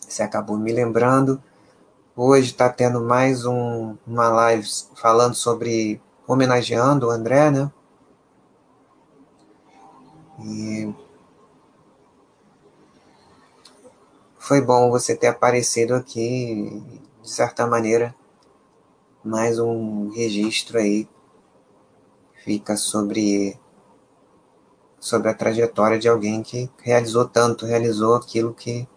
você 0.08 0.22
acabou 0.22 0.58
me 0.58 0.72
lembrando. 0.72 1.42
Hoje 2.14 2.50
está 2.50 2.68
tendo 2.68 3.00
mais 3.00 3.46
um, 3.46 3.96
uma 4.06 4.28
live 4.28 4.68
falando 4.94 5.34
sobre 5.34 6.00
homenageando 6.26 7.06
o 7.06 7.10
André, 7.10 7.50
né? 7.50 7.70
E 10.40 10.94
foi 14.38 14.60
bom 14.60 14.90
você 14.90 15.16
ter 15.16 15.28
aparecido 15.28 15.94
aqui, 15.94 16.82
de 17.22 17.30
certa 17.30 17.66
maneira, 17.66 18.14
mais 19.24 19.58
um 19.58 20.08
registro 20.10 20.78
aí 20.78 21.08
fica 22.44 22.76
sobre 22.76 23.56
sobre 24.98 25.28
a 25.28 25.34
trajetória 25.34 25.98
de 25.98 26.08
alguém 26.08 26.42
que 26.42 26.68
realizou 26.82 27.28
tanto, 27.28 27.66
realizou 27.66 28.14
aquilo 28.14 28.52
que 28.52 28.88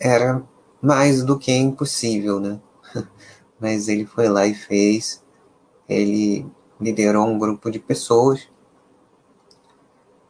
era 0.00 0.42
mais 0.82 1.24
do 1.24 1.38
que 1.38 1.52
impossível, 1.52 2.38
né? 2.40 2.60
Mas 3.58 3.88
ele 3.88 4.04
foi 4.04 4.28
lá 4.28 4.46
e 4.46 4.54
fez. 4.54 5.24
Ele 5.88 6.46
liderou 6.80 7.26
um 7.26 7.38
grupo 7.38 7.70
de 7.70 7.78
pessoas 7.78 8.48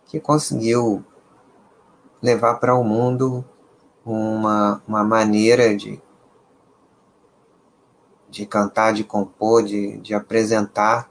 que 0.06 0.20
conseguiu 0.20 1.04
levar 2.22 2.54
para 2.54 2.74
o 2.74 2.84
mundo 2.84 3.44
uma, 4.04 4.82
uma 4.86 5.04
maneira 5.04 5.76
de, 5.76 6.00
de 8.36 8.46
cantar, 8.46 8.92
de 8.92 9.04
compor, 9.04 9.62
de, 9.62 9.98
de 9.98 10.14
apresentar 10.14 11.10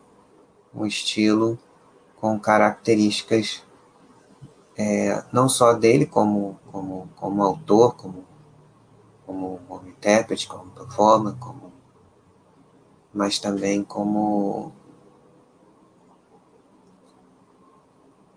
um 0.74 0.86
estilo 0.86 1.58
com 2.16 2.40
características 2.40 3.64
é, 4.78 5.24
não 5.32 5.48
só 5.48 5.74
dele 5.74 6.06
como, 6.06 6.60
como, 6.72 7.10
como 7.16 7.44
autor, 7.44 7.96
como 7.96 8.26
como, 9.26 9.60
como 9.68 9.88
intérprete, 9.88 10.48
como 10.48 10.70
performer, 10.72 11.36
como, 11.40 11.74
mas 13.14 13.40
também 13.40 13.84
como 13.84 14.72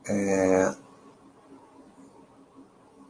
é, 0.09 0.75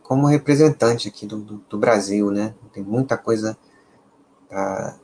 como 0.02 0.26
representante 0.26 1.08
aqui 1.08 1.26
do, 1.26 1.38
do, 1.38 1.58
do, 1.58 1.78
Brasil, 1.78 2.30
né? 2.30 2.54
Tem 2.72 2.82
muita 2.82 3.16
coisa 3.16 3.56
da, 4.50 4.98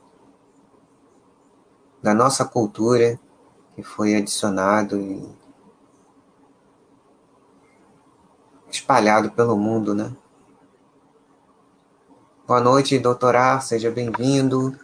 da 2.05 2.13
nossa 2.13 2.45
cultura 2.45 3.19
que 3.73 3.81
foi 3.81 4.15
adicionado 4.15 5.01
e 5.01 5.27
espalhado 8.69 9.31
pelo 9.31 9.57
mundo, 9.57 9.95
né? 9.95 10.15
Boa 12.45 12.61
noite, 12.61 12.99
doutorá, 12.99 13.59
seja 13.59 13.89
bem-vindo. 13.89 14.77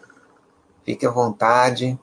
Fique 0.84 1.06
à 1.06 1.12
vontade. 1.12 2.00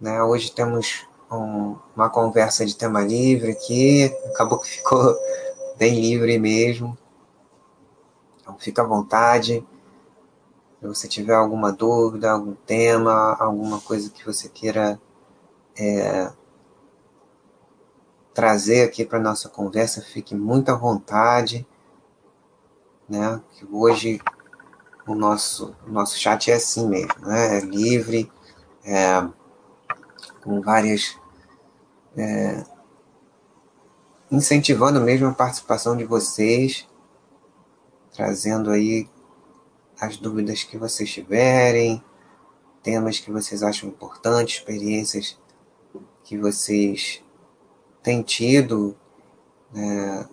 Né, 0.00 0.22
hoje 0.22 0.52
temos 0.52 1.04
um, 1.28 1.76
uma 1.96 2.08
conversa 2.08 2.64
de 2.64 2.76
tema 2.76 3.00
livre 3.02 3.50
aqui, 3.50 4.16
acabou 4.32 4.60
que 4.60 4.68
ficou 4.68 5.18
bem 5.76 5.98
livre 6.00 6.38
mesmo. 6.38 6.96
Então, 8.40 8.56
fique 8.60 8.80
à 8.80 8.84
vontade. 8.84 9.66
Se 10.80 10.86
você 10.86 11.06
tiver 11.06 11.34
alguma 11.34 11.72
dúvida, 11.72 12.30
algum 12.30 12.54
tema, 12.54 13.36
alguma 13.38 13.80
coisa 13.80 14.10
que 14.10 14.24
você 14.24 14.48
queira 14.48 15.00
é, 15.78 16.32
trazer 18.32 18.82
aqui 18.82 19.04
para 19.04 19.18
nossa 19.20 19.48
conversa, 19.48 20.00
fique 20.00 20.34
muito 20.34 20.70
à 20.70 20.74
vontade 20.74 21.66
né? 23.10 23.42
Que 23.50 23.66
hoje 23.66 24.20
o 25.06 25.14
nosso, 25.16 25.74
o 25.84 25.90
nosso 25.90 26.16
chat 26.16 26.48
é 26.50 26.54
assim 26.54 26.88
mesmo, 26.88 27.26
né? 27.26 27.58
É 27.58 27.60
livre, 27.60 28.30
é, 28.84 29.28
com 30.42 30.62
várias. 30.62 31.18
É, 32.16 32.64
incentivando 34.30 35.00
mesmo 35.00 35.26
a 35.26 35.34
participação 35.34 35.96
de 35.96 36.04
vocês, 36.04 36.88
trazendo 38.12 38.70
aí 38.70 39.08
as 40.00 40.16
dúvidas 40.16 40.64
que 40.64 40.78
vocês 40.78 41.10
tiverem, 41.10 42.02
temas 42.82 43.18
que 43.18 43.30
vocês 43.30 43.62
acham 43.62 43.88
importantes, 43.88 44.56
experiências 44.56 45.38
que 46.24 46.38
vocês 46.38 47.22
têm 48.02 48.22
tido, 48.22 48.96
é, 49.74 50.26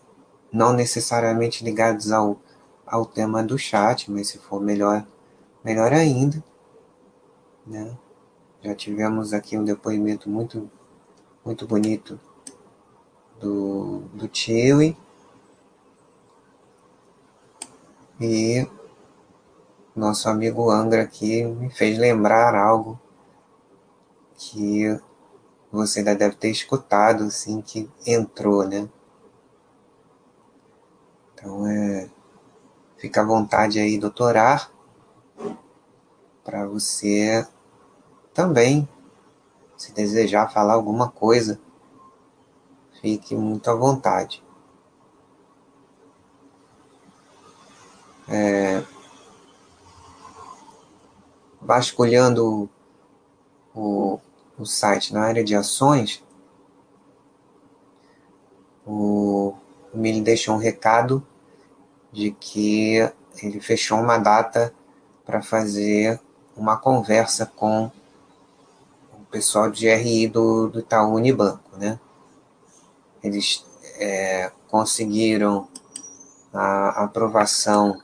não 0.51 0.73
necessariamente 0.73 1.63
ligados 1.63 2.11
ao 2.11 2.39
ao 2.87 3.05
tema 3.05 3.43
do 3.43 3.57
chat, 3.57 4.09
mas 4.09 4.29
se 4.29 4.37
for 4.37 4.61
melhor, 4.61 5.05
melhor 5.63 5.91
ainda, 5.91 6.41
né? 7.65 7.97
Já 8.63 8.73
tivemos 8.73 9.33
aqui 9.33 9.57
um 9.57 9.63
depoimento 9.63 10.29
muito, 10.29 10.71
muito 11.43 11.67
bonito 11.67 12.19
do, 13.39 13.99
do 14.13 14.29
Chile. 14.31 14.97
E 18.19 18.65
nosso 19.99 20.29
amigo 20.29 20.69
Angra 20.69 21.03
aqui 21.03 21.43
me 21.43 21.69
fez 21.69 21.97
lembrar 21.97 22.55
algo 22.55 22.99
que 24.37 24.99
você 25.71 25.99
ainda 25.99 26.15
deve 26.15 26.35
ter 26.35 26.49
escutado 26.49 27.25
assim 27.25 27.61
que 27.61 27.89
entrou, 28.05 28.67
né? 28.67 28.87
Então 31.33 31.67
é 31.67 32.09
Fica 32.97 33.21
à 33.21 33.23
vontade 33.23 33.79
aí, 33.79 33.99
doutorar, 33.99 34.71
para 36.43 36.65
você 36.65 37.47
também, 38.33 38.89
se 39.77 39.93
desejar 39.93 40.51
falar 40.51 40.73
alguma 40.73 41.07
coisa, 41.07 41.59
fique 42.99 43.35
muito 43.35 43.69
à 43.69 43.75
vontade. 43.75 44.43
É, 48.27 48.76
vasculhando 51.67 52.69
o, 53.75 54.17
o 54.57 54.65
site 54.65 55.13
na 55.13 55.23
área 55.23 55.43
de 55.43 55.53
ações, 55.53 56.23
o, 58.85 59.53
o 59.93 59.97
Mili 59.97 60.21
deixou 60.21 60.55
um 60.55 60.59
recado 60.59 61.27
de 62.09 62.31
que 62.31 62.99
ele 63.43 63.59
fechou 63.59 63.99
uma 63.99 64.17
data 64.17 64.73
para 65.25 65.41
fazer 65.41 66.21
uma 66.55 66.77
conversa 66.77 67.45
com 67.45 67.91
o 69.11 69.25
pessoal 69.29 69.69
de 69.69 69.93
RI 69.93 70.29
do, 70.29 70.69
do 70.69 70.79
Itaú 70.79 71.15
Unibanco, 71.15 71.77
né? 71.77 71.99
Eles 73.21 73.65
é, 73.99 74.53
conseguiram 74.69 75.67
a 76.53 77.03
aprovação, 77.03 78.01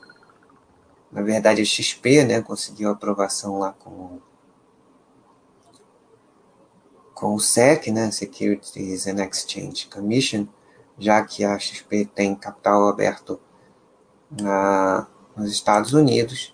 na 1.14 1.22
verdade 1.22 1.62
a 1.62 1.66
XP, 1.66 2.26
né, 2.26 2.42
conseguiu 2.42 2.90
a 2.90 2.94
aprovação 2.94 3.60
lá 3.60 3.72
com 3.74 4.20
com 7.14 7.36
o 7.36 7.40
SEC, 7.40 7.90
né, 7.90 8.12
Securities 8.12 9.08
and 9.08 9.24
Exchange 9.24 9.88
Commission, 9.88 10.46
já 10.98 11.24
que 11.24 11.46
a 11.46 11.58
XP 11.58 12.06
tem 12.14 12.36
capital 12.36 12.90
aberto 12.90 13.40
na, 14.30 15.08
nos 15.36 15.50
Estados 15.52 15.94
Unidos, 15.94 16.54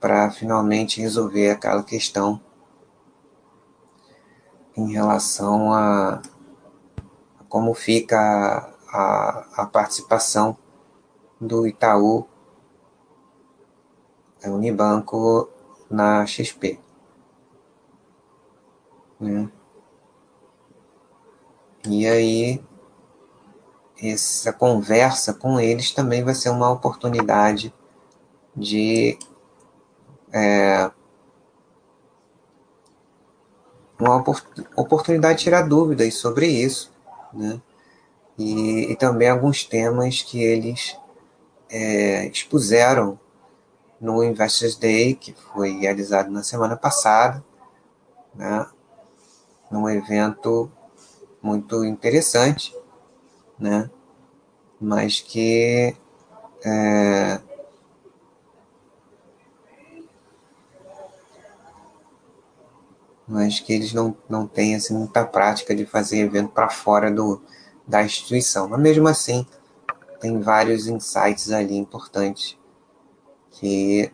para 0.00 0.30
finalmente 0.30 1.00
resolver 1.00 1.50
aquela 1.50 1.84
questão 1.84 2.40
em 4.76 4.92
relação 4.92 5.72
a, 5.72 6.20
a 7.38 7.44
como 7.48 7.72
fica 7.72 8.18
a, 8.88 9.62
a, 9.62 9.66
participação 9.66 10.56
do 11.40 11.66
Itaú 11.66 12.26
Unibanco 14.44 15.48
na 15.90 16.26
XP. 16.26 16.78
Né? 19.18 19.48
E 21.88 22.06
aí, 22.06 22.64
essa 24.02 24.52
conversa 24.52 25.32
com 25.32 25.58
eles 25.58 25.92
também 25.92 26.22
vai 26.22 26.34
ser 26.34 26.50
uma 26.50 26.70
oportunidade 26.70 27.72
de 28.54 29.18
é, 30.32 30.90
uma 33.98 34.22
oportunidade 34.76 35.38
de 35.38 35.44
tirar 35.44 35.62
dúvidas 35.62 36.14
sobre 36.14 36.46
isso, 36.46 36.92
né? 37.32 37.60
E, 38.38 38.92
e 38.92 38.96
também 38.96 39.30
alguns 39.30 39.64
temas 39.64 40.22
que 40.22 40.42
eles 40.42 40.98
é, 41.70 42.26
expuseram 42.26 43.18
no 44.00 44.22
Investors 44.22 44.76
Day, 44.76 45.14
que 45.14 45.32
foi 45.32 45.78
realizado 45.78 46.30
na 46.30 46.42
semana 46.42 46.76
passada, 46.76 47.44
né? 48.34 48.66
num 49.70 49.88
evento 49.88 50.70
muito 51.42 51.84
interessante, 51.84 52.74
né? 53.58 53.90
mas 54.80 55.20
que 55.20 55.96
é, 56.64 57.40
mas 63.26 63.60
que 63.60 63.72
eles 63.72 63.92
não, 63.92 64.16
não 64.28 64.46
têm 64.46 64.74
assim, 64.76 64.94
muita 64.94 65.24
prática 65.24 65.74
de 65.74 65.84
fazer 65.84 66.18
evento 66.18 66.50
para 66.50 66.68
fora 66.68 67.10
do, 67.10 67.42
da 67.86 68.04
instituição. 68.04 68.68
Mas 68.68 68.80
mesmo 68.80 69.08
assim, 69.08 69.46
tem 70.20 70.40
vários 70.40 70.86
insights 70.86 71.50
ali 71.50 71.76
importantes 71.76 72.55
que 73.58 74.12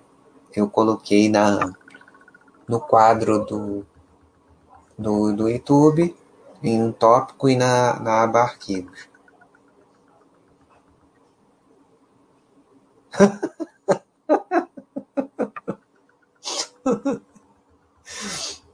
eu 0.54 0.68
coloquei 0.68 1.28
na, 1.28 1.72
no 2.68 2.80
quadro 2.80 3.44
do, 3.44 3.84
do, 4.96 5.34
do 5.34 5.48
YouTube, 5.48 6.14
em 6.62 6.80
um 6.80 6.92
tópico 6.92 7.48
e 7.48 7.56
na, 7.56 7.98
na 8.00 8.22
aba 8.22 8.42
arquivos. 8.42 9.10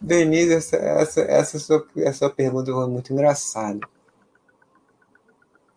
Denise, 0.00 0.54
essa, 0.54 0.76
essa, 0.76 1.20
essa, 1.22 1.58
sua, 1.58 1.84
essa 1.96 2.18
sua 2.18 2.30
pergunta 2.30 2.72
foi 2.72 2.86
muito 2.88 3.12
engraçada. 3.12 3.80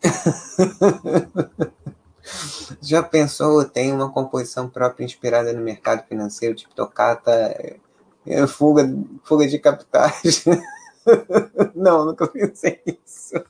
Já 2.81 3.01
pensou, 3.03 3.63
tem 3.65 3.91
uma 3.91 4.11
composição 4.11 4.69
própria 4.69 5.05
inspirada 5.05 5.53
no 5.53 5.61
mercado 5.61 6.07
financeiro, 6.07 6.55
tipo 6.55 6.73
tocata, 6.73 7.31
é, 8.25 8.47
fuga, 8.47 8.83
fuga 9.23 9.47
de 9.47 9.59
capitais? 9.59 10.45
Não, 11.75 12.05
nunca 12.05 12.27
pensei 12.27 12.81
nisso. 12.85 13.43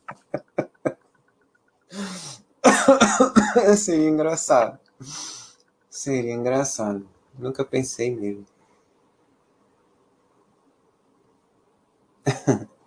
Seria 3.77 4.10
engraçado. 4.10 4.79
Seria 5.89 6.34
engraçado. 6.34 7.07
Nunca 7.38 7.65
pensei 7.65 8.15
mesmo. 8.15 8.45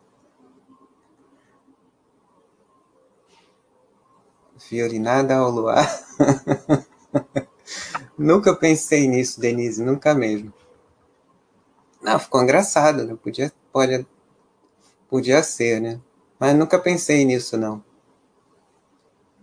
Fiorinada 4.68 5.36
ao 5.36 5.50
luar. 5.50 5.86
nunca 8.18 8.54
pensei 8.54 9.06
nisso, 9.06 9.40
Denise, 9.40 9.82
nunca 9.82 10.14
mesmo. 10.14 10.52
Não, 12.02 12.18
ficou 12.18 12.42
engraçado, 12.42 13.04
né? 13.04 13.16
Podia, 13.22 13.52
pode, 13.72 14.06
podia 15.08 15.42
ser, 15.42 15.80
né? 15.80 16.00
Mas 16.38 16.56
nunca 16.56 16.78
pensei 16.78 17.24
nisso, 17.24 17.56
não. 17.56 17.82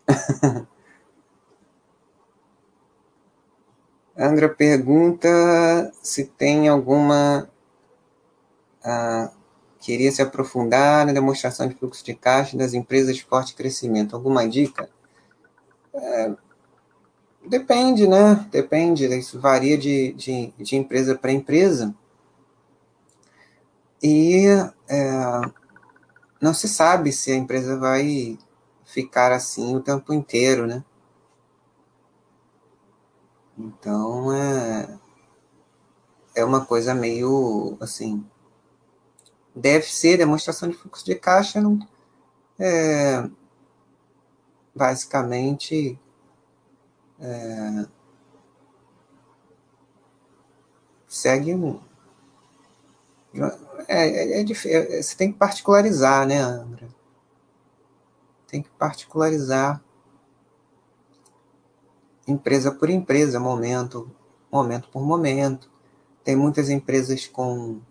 Andra 4.17 4.49
pergunta 4.49 5.29
se 6.01 6.25
tem 6.25 6.67
alguma 6.67 7.49
ah, 8.83 9.31
Queria 9.81 10.11
se 10.11 10.21
aprofundar 10.21 11.07
na 11.07 11.11
demonstração 11.11 11.67
de 11.67 11.73
fluxo 11.73 12.05
de 12.05 12.13
caixa 12.13 12.55
das 12.55 12.75
empresas 12.75 13.15
de 13.15 13.25
forte 13.25 13.55
crescimento. 13.55 14.15
Alguma 14.15 14.47
dica? 14.47 14.87
É, 15.93 16.35
depende, 17.47 18.07
né? 18.07 18.47
Depende. 18.51 19.05
Isso 19.17 19.39
varia 19.39 19.77
de, 19.77 20.13
de, 20.13 20.53
de 20.57 20.75
empresa 20.75 21.17
para 21.17 21.31
empresa. 21.31 21.93
E 24.01 24.45
é, 24.89 25.41
não 26.41 26.53
se 26.53 26.67
sabe 26.67 27.11
se 27.11 27.31
a 27.31 27.35
empresa 27.35 27.77
vai 27.77 28.37
ficar 28.85 29.31
assim 29.31 29.75
o 29.75 29.81
tempo 29.81 30.13
inteiro, 30.13 30.65
né? 30.65 30.83
Então 33.57 34.33
é, 34.33 34.97
é 36.35 36.43
uma 36.43 36.65
coisa 36.65 36.95
meio 36.95 37.77
assim 37.79 38.25
deve 39.55 39.85
ser 39.85 40.17
demonstração 40.17 40.69
de 40.69 40.75
fluxo 40.75 41.05
de 41.05 41.15
caixa, 41.15 41.59
não, 41.59 41.79
é, 42.57 43.29
basicamente 44.75 45.99
é, 47.19 47.85
segue 51.07 51.53
um. 51.53 51.79
É, 53.87 53.97
é, 53.97 54.41
é, 54.41 54.41
é, 54.41 55.01
você 55.01 55.15
tem 55.15 55.31
que 55.31 55.37
particularizar, 55.37 56.25
né, 56.25 56.39
André? 56.39 56.87
Tem 58.47 58.61
que 58.61 58.69
particularizar 58.71 59.81
empresa 62.27 62.71
por 62.71 62.89
empresa, 62.89 63.39
momento, 63.39 64.11
momento 64.51 64.89
por 64.89 65.03
momento. 65.03 65.69
Tem 66.23 66.35
muitas 66.35 66.69
empresas 66.69 67.27
com 67.27 67.81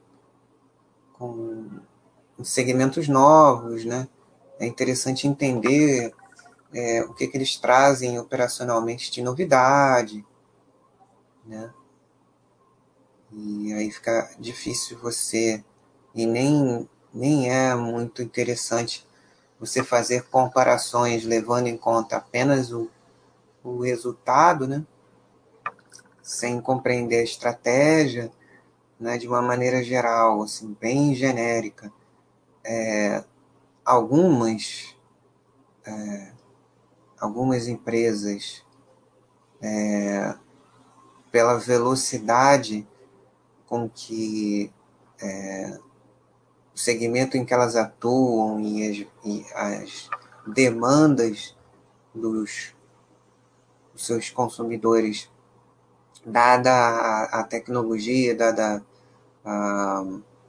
com 1.15 1.69
segmentos 2.43 3.07
novos, 3.07 3.85
né? 3.85 4.09
É 4.59 4.67
interessante 4.67 5.29
entender 5.29 6.15
é, 6.73 7.03
o 7.03 7.13
que, 7.15 7.27
que 7.27 7.37
eles 7.37 7.57
trazem 7.57 8.19
operacionalmente 8.19 9.11
de 9.11 9.23
novidade, 9.23 10.25
né? 11.45 11.73
E 13.33 13.73
aí 13.73 13.91
fica 13.91 14.31
difícil 14.39 14.99
você, 14.99 15.65
e 16.15 16.27
nem, 16.27 16.89
nem 17.13 17.51
é 17.51 17.75
muito 17.75 18.23
interessante 18.23 19.07
você 19.59 19.85
fazer 19.85 20.29
comparações 20.29 21.25
levando 21.25 21.67
em 21.67 21.77
conta 21.77 22.17
apenas 22.17 22.73
o, 22.73 22.91
o 23.63 23.83
resultado, 23.83 24.67
né? 24.67 24.85
Sem 26.23 26.61
compreender 26.61 27.21
a 27.21 27.25
estratégia, 27.25 28.33
né, 28.99 29.17
de 29.17 29.27
uma 29.27 29.41
maneira 29.41 29.83
geral, 29.83 30.43
assim, 30.43 30.77
bem 30.79 31.15
genérica, 31.15 31.91
é, 32.63 33.25
algumas, 33.85 34.95
é, 35.85 36.33
algumas 37.21 37.69
empresas, 37.69 38.65
é, 39.61 40.35
pela 41.31 41.59
velocidade 41.59 42.89
com 43.67 43.89
que 43.89 44.73
é, 45.21 45.79
o 46.75 46.79
segmento 46.79 47.37
em 47.37 47.45
que 47.45 47.53
elas 47.53 47.77
atuam 47.77 48.61
e 48.61 48.89
as, 48.89 49.07
e 49.25 49.47
as 49.55 50.11
demandas 50.47 51.55
dos, 52.15 52.75
dos 53.93 54.07
seus 54.07 54.31
consumidores 54.31 55.31
dada 56.25 56.71
a, 56.73 57.41
a, 57.41 57.45
tecnologia, 57.45 58.35
dada 58.35 58.85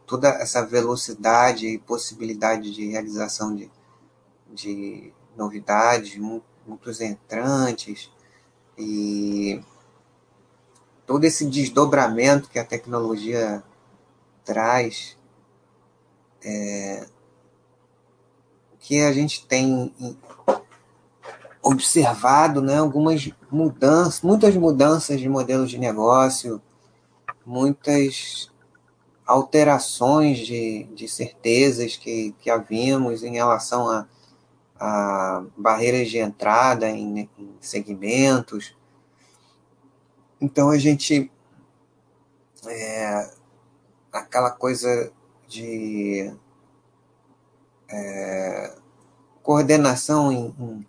toda 0.06 0.28
essa 0.28 0.66
velocidade 0.66 1.68
e 1.68 1.80
possibilidade 1.80 2.74
de 2.74 2.88
realização 2.88 3.56
de, 3.56 3.72
de 4.54 5.14
novidades, 5.38 6.18
muitos 6.66 7.02
entrantes 7.02 8.12
e 8.78 9.62
todo 11.06 11.24
esse 11.26 11.46
desdobramento 11.46 12.50
que 12.50 12.58
a 12.58 12.66
tecnologia 12.66 13.64
traz, 14.44 15.18
é, 16.44 17.06
que 18.80 19.02
a 19.02 19.12
gente 19.14 19.46
tem 19.46 19.94
observado 21.62 22.62
né, 22.62 22.78
algumas 22.78 23.30
mudanças, 23.52 24.22
muitas 24.22 24.56
mudanças 24.56 25.20
de 25.20 25.30
modelos 25.30 25.70
de 25.70 25.78
negócio, 25.78 26.62
muitas 27.46 28.52
alterações 29.26 30.40
de, 30.40 30.84
de 30.96 31.08
certezas 31.08 31.96
que, 31.96 32.34
que 32.40 32.50
havíamos 32.50 33.24
em 33.24 33.34
relação 33.34 33.90
a, 33.90 34.08
a 34.84 35.46
barreiras 35.56 36.10
de 36.10 36.18
entrada 36.18 36.90
em, 36.90 37.30
em 37.38 37.56
segmentos. 37.62 38.76
Então 40.42 40.72
a 40.72 40.78
gente. 40.80 41.32
É, 42.66 43.32
aquela 44.12 44.50
coisa 44.50 45.12
de 45.48 46.34
é, 47.88 48.76
coordenação 49.44 50.32
em, 50.32 50.56
em, 50.60 50.88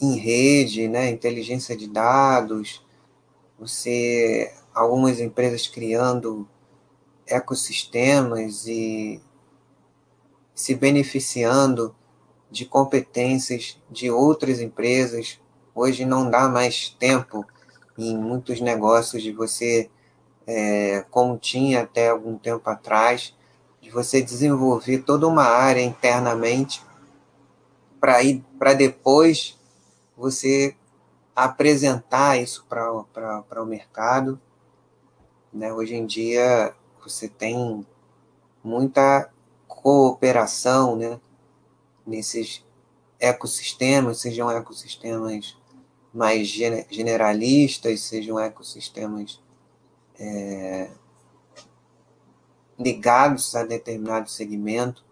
em, 0.00 0.16
rede, 0.16 0.88
né, 0.88 1.10
inteligência 1.10 1.76
de 1.76 1.88
dados, 1.88 2.84
você 3.58 4.52
algumas 4.74 5.18
empresas 5.20 5.66
criando 5.66 6.48
ecossistemas 7.26 8.66
e 8.66 9.20
se 10.54 10.74
beneficiando 10.74 11.94
de 12.50 12.64
competências 12.64 13.80
de 13.90 14.10
outras 14.10 14.60
empresas. 14.60 15.40
Hoje 15.74 16.04
não 16.04 16.30
dá 16.30 16.48
mais 16.48 16.90
tempo 16.98 17.44
em 17.98 18.16
muitos 18.16 18.60
negócios 18.60 19.22
de 19.22 19.32
você, 19.32 19.90
é, 20.46 21.04
como 21.10 21.38
tinha 21.38 21.82
até 21.82 22.08
algum 22.08 22.36
tempo 22.36 22.68
atrás, 22.68 23.34
de 23.80 23.90
você 23.90 24.20
desenvolver 24.20 24.98
toda 24.98 25.26
uma 25.26 25.44
área 25.44 25.82
internamente 25.82 26.82
para 28.00 28.22
ir 28.22 28.44
para 28.58 28.74
depois 28.74 29.58
você 30.16 30.74
apresentar 31.34 32.40
isso 32.40 32.64
para 32.68 33.62
o 33.62 33.66
mercado. 33.66 34.40
Né? 35.52 35.72
Hoje 35.72 35.94
em 35.94 36.06
dia 36.06 36.74
você 37.02 37.28
tem 37.28 37.86
muita 38.62 39.30
cooperação 39.68 40.96
né? 40.96 41.20
Nesses 42.06 42.64
ecossistemas, 43.18 44.20
sejam 44.20 44.50
ecossistemas 44.50 45.56
mais 46.12 46.48
generalistas, 46.48 48.00
sejam 48.00 48.38
ecossistemas 48.38 49.40
é, 50.18 50.90
ligados 52.78 53.54
a 53.54 53.64
determinado 53.64 54.30
segmento 54.30 55.04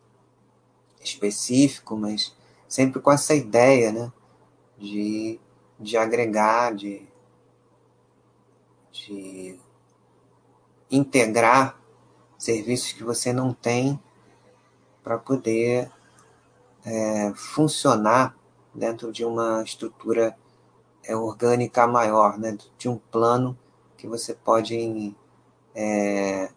específico, 1.01 1.97
mas 1.97 2.35
sempre 2.69 3.01
com 3.01 3.13
essa 3.13 3.35
ideia 3.35 3.93
né, 3.93 4.13
de, 4.79 5.39
de 5.79 5.97
agregar, 5.97 6.75
de, 6.75 7.07
de 8.91 9.59
integrar 10.91 11.79
serviços 12.39 12.93
que 12.93 13.03
você 13.03 13.33
não 13.33 13.53
tem 13.53 14.01
para 15.03 15.19
poder 15.19 15.91
é, 16.85 17.33
funcionar 17.35 18.37
dentro 18.75 19.13
de 19.13 19.25
uma 19.25 19.63
estrutura 19.63 20.37
é, 21.03 21.17
orgânica 21.17 21.87
maior, 21.87 22.39
né? 22.39 22.57
de 22.77 22.89
um 22.89 22.97
plano 22.97 23.59
que 23.97 24.07
você 24.07 24.35
pode 24.35 25.15
é, 25.75 26.51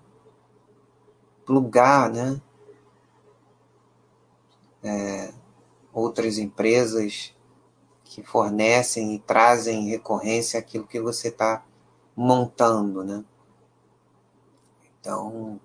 plugar 1.45 2.09
né? 2.09 2.41
É, 4.83 5.33
outras 5.91 6.37
empresas 6.37 7.33
que 8.03 8.23
fornecem 8.23 9.15
e 9.15 9.19
trazem 9.19 9.85
em 9.85 9.89
recorrência 9.89 10.59
aquilo 10.59 10.87
que 10.87 10.99
você 10.99 11.29
está 11.29 11.65
montando. 12.15 13.03
Né? 13.03 13.23
Então, 14.99 15.59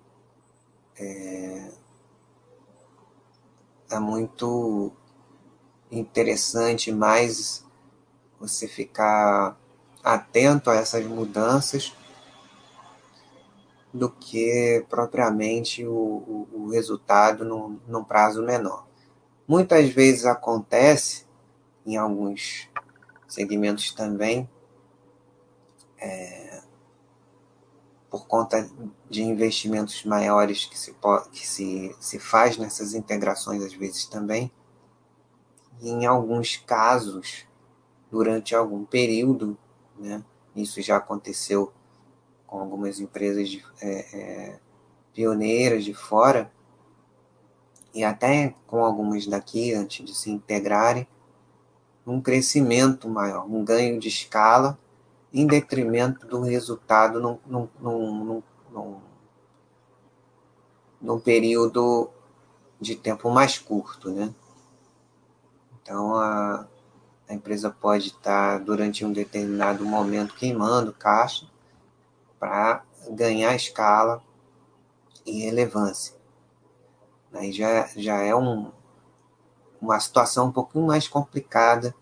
é, 0.97 1.71
é 3.93 3.99
muito 3.99 4.91
interessante 5.91 6.91
mais 6.91 7.63
você 8.39 8.67
ficar 8.67 9.57
atento 10.03 10.69
a 10.69 10.75
essas 10.75 11.05
mudanças 11.05 11.95
do 13.93 14.09
que 14.09 14.83
propriamente 14.89 15.85
o, 15.85 15.93
o, 15.93 16.47
o 16.53 16.69
resultado 16.71 17.45
num, 17.45 17.79
num 17.87 18.03
prazo 18.03 18.41
menor. 18.41 18.87
Muitas 19.47 19.89
vezes 19.89 20.25
acontece, 20.25 21.25
em 21.85 21.95
alguns 21.95 22.67
segmentos 23.27 23.91
também, 23.93 24.49
é, 25.99 26.52
por 28.13 28.27
conta 28.27 28.69
de 29.09 29.23
investimentos 29.23 30.05
maiores 30.05 30.67
que 30.67 30.77
se, 30.77 30.95
que 31.31 31.47
se, 31.47 31.95
se 31.99 32.19
faz 32.19 32.59
nessas 32.59 32.93
integrações 32.93 33.63
às 33.63 33.73
vezes 33.73 34.05
também, 34.05 34.51
e 35.81 35.89
em 35.89 36.05
alguns 36.05 36.57
casos, 36.57 37.47
durante 38.11 38.53
algum 38.53 38.85
período, 38.85 39.57
né, 39.97 40.23
isso 40.55 40.79
já 40.79 40.97
aconteceu 40.97 41.73
com 42.45 42.59
algumas 42.59 42.99
empresas 42.99 43.49
de, 43.49 43.65
é, 43.81 43.89
é, 44.15 44.59
pioneiras 45.11 45.83
de 45.83 45.95
fora, 45.95 46.53
e 47.95 48.03
até 48.03 48.53
com 48.67 48.85
algumas 48.85 49.25
daqui, 49.25 49.73
antes 49.73 50.05
de 50.05 50.13
se 50.13 50.29
integrarem, 50.29 51.07
um 52.05 52.21
crescimento 52.21 53.09
maior, 53.09 53.47
um 53.47 53.65
ganho 53.65 53.99
de 53.99 54.07
escala 54.07 54.77
em 55.33 55.47
detrimento 55.47 56.27
do 56.27 56.41
resultado 56.41 57.19
num, 57.19 57.39
num, 57.45 57.69
num, 57.79 58.43
num, 58.71 59.01
num 61.01 61.19
período 61.19 62.09
de 62.79 62.95
tempo 62.95 63.29
mais 63.31 63.57
curto, 63.57 64.11
né? 64.11 64.33
Então, 65.81 66.15
a, 66.15 66.67
a 67.27 67.33
empresa 67.33 67.69
pode 67.71 68.09
estar, 68.09 68.59
durante 68.59 69.03
um 69.03 69.11
determinado 69.11 69.83
momento, 69.83 70.35
queimando 70.35 70.93
caixa 70.93 71.47
para 72.39 72.83
ganhar 73.09 73.55
escala 73.55 74.21
e 75.25 75.43
relevância. 75.43 76.15
Aí 77.33 77.51
já, 77.51 77.89
já 77.95 78.21
é 78.21 78.35
um, 78.35 78.71
uma 79.81 79.99
situação 79.99 80.47
um 80.47 80.51
pouquinho 80.51 80.85
mais 80.85 81.07
complicada 81.07 81.95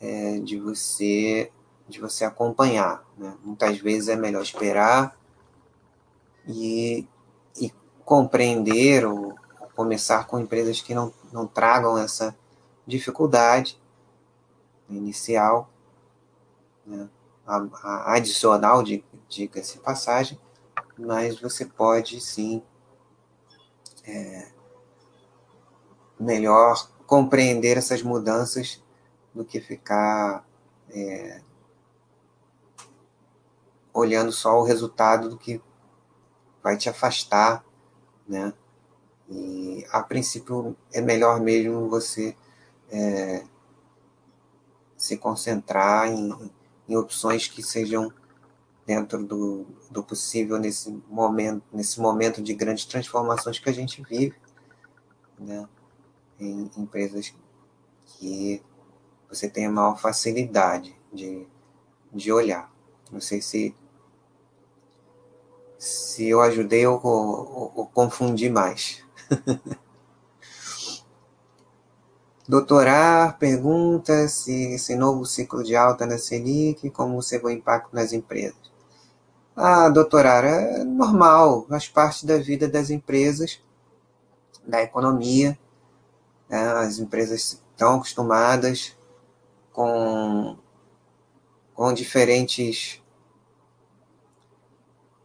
é, 0.00 0.38
de 0.38 0.58
você 0.58 1.50
de 1.92 2.00
você 2.00 2.24
acompanhar. 2.24 3.04
Né? 3.16 3.36
Muitas 3.44 3.78
vezes 3.78 4.08
é 4.08 4.16
melhor 4.16 4.42
esperar 4.42 5.16
e, 6.48 7.06
e 7.60 7.70
compreender 8.04 9.04
ou, 9.04 9.34
ou 9.60 9.68
começar 9.76 10.26
com 10.26 10.40
empresas 10.40 10.80
que 10.80 10.94
não, 10.94 11.12
não 11.30 11.46
tragam 11.46 11.98
essa 11.98 12.36
dificuldade 12.86 13.80
inicial, 14.88 15.70
né? 16.84 17.08
a, 17.46 17.56
a 17.82 18.14
adicional, 18.14 18.82
diga-se 19.28 19.78
passagem, 19.78 20.40
mas 20.98 21.40
você 21.40 21.64
pode 21.66 22.20
sim 22.20 22.62
é, 24.04 24.50
melhor 26.18 26.88
compreender 27.06 27.76
essas 27.76 28.02
mudanças 28.02 28.82
do 29.34 29.44
que 29.44 29.60
ficar 29.60 30.46
é, 30.90 31.40
olhando 33.92 34.32
só 34.32 34.58
o 34.58 34.64
resultado 34.64 35.28
do 35.28 35.36
que 35.36 35.60
vai 36.62 36.76
te 36.76 36.88
afastar, 36.88 37.64
né? 38.26 38.52
E 39.28 39.86
a 39.90 40.02
princípio 40.02 40.76
é 40.92 41.00
melhor 41.00 41.40
mesmo 41.40 41.88
você 41.88 42.36
é, 42.90 43.44
se 44.96 45.16
concentrar 45.16 46.08
em, 46.08 46.50
em 46.88 46.96
opções 46.96 47.48
que 47.48 47.62
sejam 47.62 48.12
dentro 48.86 49.24
do, 49.24 49.66
do 49.90 50.02
possível 50.02 50.58
nesse 50.58 50.90
momento, 51.08 51.62
nesse 51.72 52.00
momento 52.00 52.42
de 52.42 52.54
grandes 52.54 52.84
transformações 52.84 53.58
que 53.58 53.68
a 53.68 53.72
gente 53.72 54.02
vive, 54.02 54.36
né? 55.38 55.68
Em 56.38 56.70
empresas 56.76 57.34
que 58.04 58.62
você 59.28 59.48
tenha 59.48 59.70
maior 59.70 59.98
facilidade 59.98 60.94
de, 61.12 61.46
de 62.12 62.32
olhar. 62.32 62.72
Não 63.10 63.20
sei 63.20 63.40
se 63.40 63.74
se 65.82 66.28
eu 66.28 66.40
ajudei 66.40 66.86
ou, 66.86 67.90
confundi 67.92 68.48
mais. 68.48 69.02
Doutorar 72.48 73.36
pergunta 73.36 74.28
se 74.28 74.74
esse 74.74 74.94
novo 74.94 75.26
ciclo 75.26 75.64
de 75.64 75.74
alta 75.74 76.06
na 76.06 76.18
Selic, 76.18 76.88
como 76.90 77.20
vê 77.20 77.40
o 77.42 77.50
impacto 77.50 77.92
nas 77.92 78.12
empresas. 78.12 78.54
Ah, 79.56 79.88
doutorar, 79.88 80.44
é 80.44 80.84
normal, 80.84 81.66
faz 81.68 81.88
parte 81.88 82.24
da 82.24 82.38
vida 82.38 82.68
das 82.68 82.88
empresas, 82.88 83.60
da 84.64 84.80
economia. 84.82 85.58
Né? 86.48 86.62
As 86.74 87.00
empresas 87.00 87.60
estão 87.72 87.96
acostumadas 87.96 88.96
com, 89.72 90.56
com 91.74 91.92
diferentes, 91.92 93.01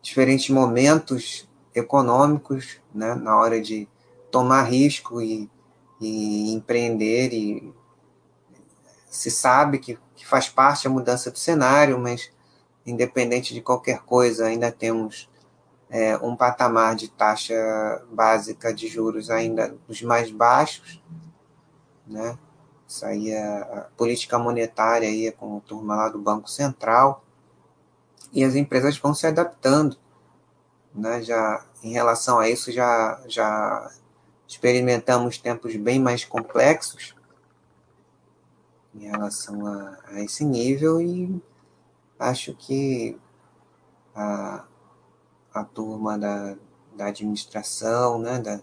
diferentes 0.07 0.49
momentos 0.49 1.47
econômicos 1.75 2.77
né? 2.93 3.13
na 3.15 3.35
hora 3.35 3.61
de 3.61 3.87
tomar 4.31 4.63
risco 4.63 5.21
e 5.21 5.49
e 5.99 6.53
empreender 6.53 7.33
e 7.33 7.73
se 9.09 9.31
sabe 9.31 9.79
que, 9.79 9.97
que 10.15 10.25
faz 10.25 10.47
parte 10.47 10.87
a 10.87 10.89
mudança 10.89 11.31
do 11.31 11.39
cenário, 11.39 11.99
mas 11.99 12.31
independente 12.85 13.53
de 13.53 13.61
qualquer 13.61 14.03
coisa, 14.03 14.45
ainda 14.45 14.71
temos 14.71 15.29
é, 15.89 16.17
um 16.17 16.35
patamar 16.35 16.95
de 16.95 17.09
taxa 17.09 17.55
básica 18.11 18.73
de 18.73 18.87
juros 18.87 19.29
ainda 19.29 19.75
dos 19.87 20.01
mais 20.01 20.31
baixos, 20.31 21.01
né? 22.05 22.37
Isso 22.87 23.05
aí 23.05 23.31
é 23.31 23.43
a 23.43 23.87
política 23.97 24.39
monetária 24.39 25.09
aí 25.09 25.27
é 25.27 25.31
com 25.31 25.57
a 25.57 25.61
turma 25.61 25.95
lá 25.95 26.09
do 26.09 26.19
Banco 26.19 26.49
Central 26.49 27.25
e 28.33 28.43
as 28.43 28.55
empresas 28.55 28.97
vão 28.97 29.13
se 29.13 29.25
adaptando, 29.27 29.97
né? 30.93 31.21
Já 31.21 31.65
em 31.83 31.91
relação 31.93 32.39
a 32.39 32.49
isso 32.49 32.71
já 32.71 33.21
já 33.27 33.91
experimentamos 34.47 35.37
tempos 35.37 35.75
bem 35.75 35.99
mais 35.99 36.23
complexos 36.23 37.15
em 38.95 39.09
relação 39.09 39.67
a, 39.67 39.97
a 40.07 40.21
esse 40.21 40.45
nível 40.45 41.01
e 41.01 41.41
acho 42.17 42.53
que 42.55 43.17
a, 44.15 44.65
a 45.53 45.63
turma 45.63 46.17
da, 46.17 46.55
da 46.95 47.05
administração, 47.07 48.19
né, 48.19 48.39
da, 48.39 48.59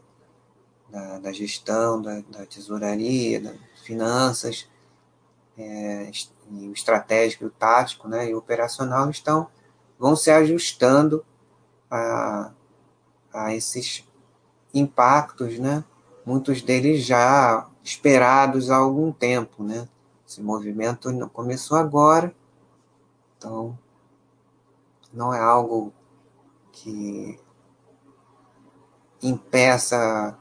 da, 0.91 1.19
da 1.21 1.33
gestão, 1.33 2.03
da, 2.03 2.21
da 2.23 2.47
tesouraria, 2.47 3.41
das 3.41 3.57
finanças, 3.85 4.69
é, 5.57 6.11
o 6.51 6.73
estratégico, 6.73 7.47
o 7.47 7.51
tático 7.51 8.09
né, 8.09 8.29
e 8.29 8.35
o 8.35 8.39
operacional 8.39 9.09
estão, 9.11 9.49
vão 9.99 10.17
se 10.17 10.31
ajustando 10.31 11.25
a, 11.91 12.53
a 13.33 13.55
esses 13.55 14.05
impactos, 14.73 15.59
né? 15.59 15.85
Muitos 16.27 16.63
deles 16.63 17.05
já 17.05 17.69
esperados 17.83 18.71
há 18.71 18.77
algum 18.77 19.13
tempo, 19.13 19.63
né? 19.63 19.89
Esse 20.27 20.43
movimento 20.43 21.13
não 21.13 21.29
começou 21.29 21.77
agora, 21.77 22.35
então 23.37 23.79
não 25.13 25.33
é 25.33 25.39
algo 25.39 25.93
que 26.73 27.39
impeça 29.23 30.37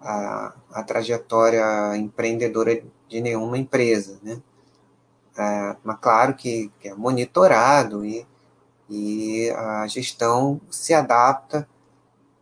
a, 0.00 0.54
a 0.70 0.82
trajetória 0.82 1.96
empreendedora 1.96 2.82
de 3.08 3.20
nenhuma 3.20 3.58
empresa, 3.58 4.18
né? 4.22 4.40
É, 5.36 5.76
mas 5.82 5.98
claro 6.00 6.34
que, 6.34 6.70
que 6.78 6.88
é 6.88 6.94
monitorado 6.94 8.04
e, 8.04 8.26
e 8.96 9.50
a 9.50 9.88
gestão 9.88 10.60
se 10.70 10.94
adapta 10.94 11.68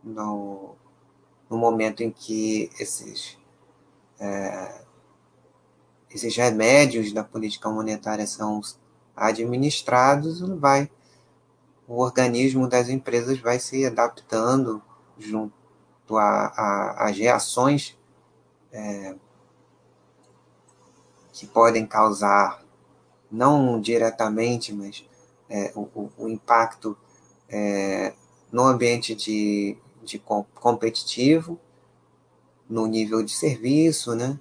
no, 0.03 0.75
no 1.49 1.57
momento 1.57 2.03
em 2.03 2.11
que 2.11 2.69
esses, 2.79 3.39
é, 4.19 4.83
esses 6.11 6.35
remédios 6.35 7.11
da 7.11 7.23
política 7.23 7.69
monetária 7.69 8.27
são 8.27 8.61
administrados, 9.15 10.41
vai, 10.59 10.91
o 11.87 11.99
organismo 11.99 12.67
das 12.67 12.87
empresas 12.87 13.39
vai 13.39 13.57
se 13.59 13.83
adaptando 13.83 14.79
junto 15.17 15.53
às 16.15 17.17
reações 17.17 17.97
é, 18.71 19.15
que 21.31 21.47
podem 21.47 21.87
causar, 21.87 22.63
não 23.31 23.81
diretamente, 23.81 24.71
mas 24.71 25.03
é, 25.49 25.71
o, 25.75 26.09
o, 26.17 26.29
impacto 26.29 26.97
é, 27.49 28.13
no 28.51 28.63
ambiente 28.63 29.13
de 29.15 29.77
de 30.03 30.19
competitivo 30.19 31.59
no 32.69 32.85
nível 32.85 33.23
de 33.23 33.31
serviço, 33.31 34.15
né? 34.15 34.39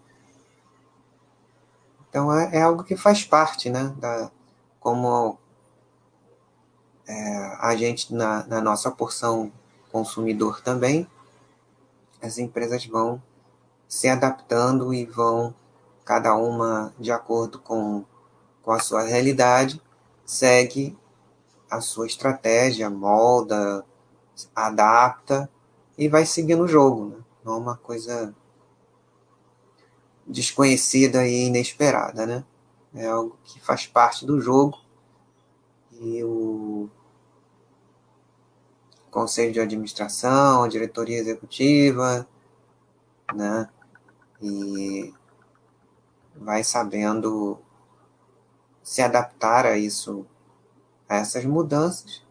Então 2.09 2.33
é, 2.33 2.57
é 2.57 2.63
algo 2.63 2.85
que 2.85 2.97
faz 2.97 3.25
parte, 3.25 3.71
né? 3.71 3.95
Da, 3.99 4.31
como 4.81 5.39
é, 7.07 7.57
a 7.61 7.75
gente 7.77 8.13
na, 8.13 8.47
na 8.47 8.61
nossa 8.61 8.91
porção 8.91 9.53
consumidor 9.91 10.61
também, 10.63 11.07
as 12.21 12.39
empresas 12.39 12.85
vão 12.87 13.23
se 13.87 14.09
adaptando 14.09 14.95
e 14.95 15.05
vão 15.05 15.55
cada 16.05 16.35
uma 16.35 16.95
de 16.99 17.13
acordo 17.13 17.59
com, 17.59 18.05
com 18.63 18.73
a 18.73 18.81
sua 18.81 19.03
realidade, 19.03 19.81
segue 20.33 20.99
a 21.71 21.81
sua 21.81 22.07
estratégia, 22.07 22.89
molda, 22.89 23.85
adapta 24.57 25.51
e 25.97 26.09
vai 26.09 26.25
seguindo 26.25 26.65
o 26.65 26.69
jogo. 26.69 27.07
Né? 27.07 27.17
Não 27.45 27.55
é 27.55 27.57
uma 27.57 27.77
coisa 27.77 28.35
desconhecida 30.27 31.27
e 31.27 31.47
inesperada, 31.47 32.25
né? 32.27 32.45
É 32.95 33.07
algo 33.07 33.37
que 33.45 33.61
faz 33.61 33.87
parte 33.87 34.25
do 34.25 34.41
jogo 34.41 34.79
e 35.93 36.23
o 36.25 36.89
conselho 39.11 39.53
de 39.53 39.61
administração, 39.61 40.63
a 40.63 40.69
diretoria 40.69 41.19
executiva, 41.19 42.27
né? 43.35 43.69
E 44.41 45.13
vai 46.35 46.65
sabendo 46.65 47.59
se 48.83 49.01
adaptar 49.01 49.65
a 49.67 49.79
isso, 49.79 50.27
a 51.09 51.17
essas 51.17 51.45
mudanças 51.45 52.23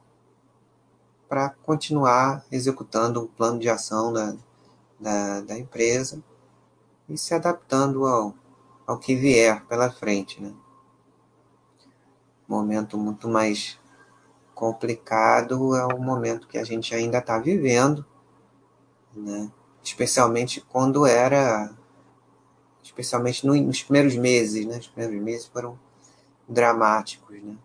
para 1.32 1.50
continuar 1.50 2.44
executando 2.52 3.24
o 3.24 3.28
plano 3.28 3.58
de 3.58 3.70
ação 3.70 4.12
da, 4.12 4.36
da, 5.00 5.40
da, 5.40 5.58
empresa 5.58 6.22
e 7.08 7.18
se 7.18 7.34
adaptando 7.34 8.06
ao, 8.06 8.36
ao 8.86 9.00
que 9.00 9.16
vier 9.16 9.64
pela 9.66 9.90
frente. 9.90 10.42
Né? 10.42 10.54
Momento 12.46 12.98
muito 12.98 13.30
mais 13.30 13.80
complicado 14.54 15.74
é 15.74 15.86
o 15.86 16.00
momento 16.02 16.50
que 16.50 16.58
a 16.58 16.66
gente 16.66 16.94
ainda 16.94 17.20
está 17.20 17.40
vivendo, 17.40 18.06
né? 19.16 19.50
especialmente 19.82 20.60
quando 20.60 21.06
era, 21.06 21.74
especialmente 22.84 23.48
no, 23.48 23.56
nos 23.56 23.82
primeiros 23.82 24.18
meses, 24.18 24.66
né? 24.66 24.80
os 24.80 24.88
primeiros 24.90 25.24
meses 25.24 25.46
foram 25.48 25.80
dramáticos, 26.52 27.42
né? 27.42 27.56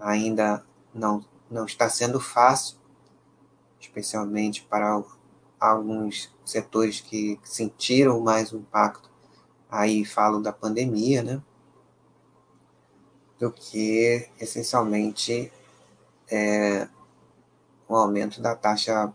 ainda 0.00 0.64
não, 0.92 1.24
não 1.50 1.66
está 1.66 1.88
sendo 1.88 2.18
fácil, 2.18 2.78
especialmente 3.78 4.62
para 4.62 5.02
alguns 5.60 6.34
setores 6.44 7.00
que 7.00 7.38
sentiram 7.44 8.20
mais 8.20 8.52
o 8.52 8.58
impacto, 8.58 9.10
aí 9.70 10.04
falo 10.04 10.40
da 10.40 10.52
pandemia, 10.52 11.22
né? 11.22 11.42
Do 13.38 13.50
que 13.50 14.28
essencialmente 14.40 15.52
é, 16.30 16.88
o 17.86 17.94
aumento 17.94 18.40
da 18.40 18.56
taxa 18.56 19.12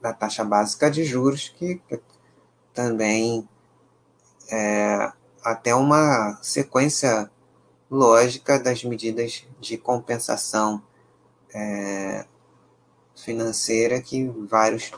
da 0.00 0.12
taxa 0.12 0.44
básica 0.44 0.90
de 0.90 1.04
juros, 1.04 1.48
que, 1.48 1.76
que 1.88 2.00
também 2.72 3.48
é 4.48 5.12
até 5.42 5.74
uma 5.74 6.38
sequência 6.42 7.30
lógica 7.90 8.58
das 8.58 8.82
medidas 8.84 9.44
de 9.60 9.78
compensação 9.78 10.82
é, 11.54 12.26
financeira 13.14 14.00
que 14.00 14.26
vários 14.48 14.90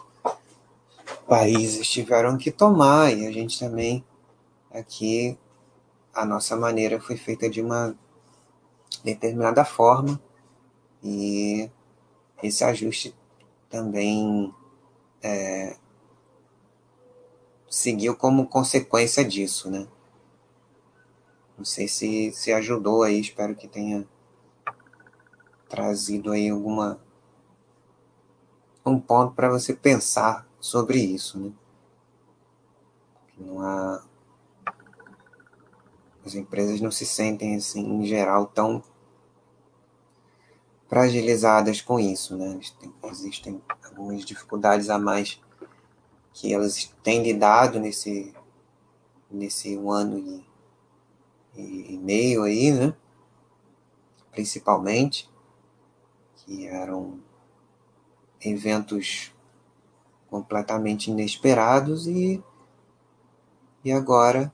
países 1.27 1.89
tiveram 1.89 2.37
que 2.39 2.51
tomar 2.51 3.13
e 3.13 3.27
a 3.27 3.33
gente 3.33 3.59
também 3.59 4.05
aqui 4.71 5.39
a 6.15 6.25
nossa 6.25 6.57
maneira 6.57 7.01
foi 7.01 7.17
feita 7.17 7.49
de 7.49 7.61
uma 7.61 7.97
determinada 9.05 9.65
forma 9.65 10.21
e 11.03 11.71
esse 12.43 12.65
ajuste 12.65 13.15
também 13.71 14.53
é, 15.23 15.77
seguiu 17.69 18.17
como 18.17 18.47
consequência 18.47 19.25
disso, 19.25 19.71
né? 19.71 19.87
Não 21.59 21.65
sei 21.65 21.89
se, 21.89 22.31
se 22.33 22.53
ajudou 22.53 23.03
aí, 23.03 23.21
espero 23.21 23.57
que 23.57 23.67
tenha 23.67 24.07
trazido 25.69 26.31
aí 26.31 26.49
alguma 26.49 27.01
um 28.87 28.99
ponto 28.99 29.35
para 29.35 29.51
você 29.51 29.75
pensar 29.75 30.49
sobre 30.61 30.99
isso, 30.99 31.39
né? 31.39 31.53
Não 33.37 33.61
há 33.61 34.03
as 36.25 36.35
empresas 36.35 36.81
não 36.81 36.91
se 36.91 37.05
sentem 37.05 37.57
assim 37.57 37.81
em 37.81 38.07
geral 38.07 38.47
tão 38.47 38.83
fragilizadas 40.87 41.81
com 41.81 41.99
isso, 41.99 42.37
né? 42.37 42.61
Existem 43.05 43.61
algumas 43.85 44.25
dificuldades 44.25 44.89
a 44.89 44.99
mais 44.99 45.41
que 46.33 46.55
elas 46.55 46.95
têm 47.03 47.23
lidado 47.23 47.79
nesse 47.81 48.35
nesse 49.31 49.77
um 49.77 49.91
ano 49.91 50.19
e, 50.19 50.48
e, 51.59 51.95
e 51.95 51.99
meio 51.99 52.45
aí, 52.45 52.71
né? 52.73 52.95
Principalmente 54.31 55.29
que 56.37 56.67
eram 56.69 57.19
eventos 58.41 59.35
completamente 60.31 61.11
inesperados 61.11 62.07
e, 62.07 62.43
e 63.85 63.91
agora 63.91 64.53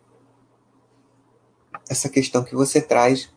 essa 1.88 2.08
questão 2.08 2.42
que 2.42 2.54
você 2.54 2.80
traz 2.80 3.32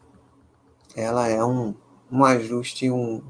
ela 0.95 1.28
é 1.28 1.43
um, 1.43 1.76
um 2.11 2.24
ajuste, 2.24 2.89
um, 2.89 3.22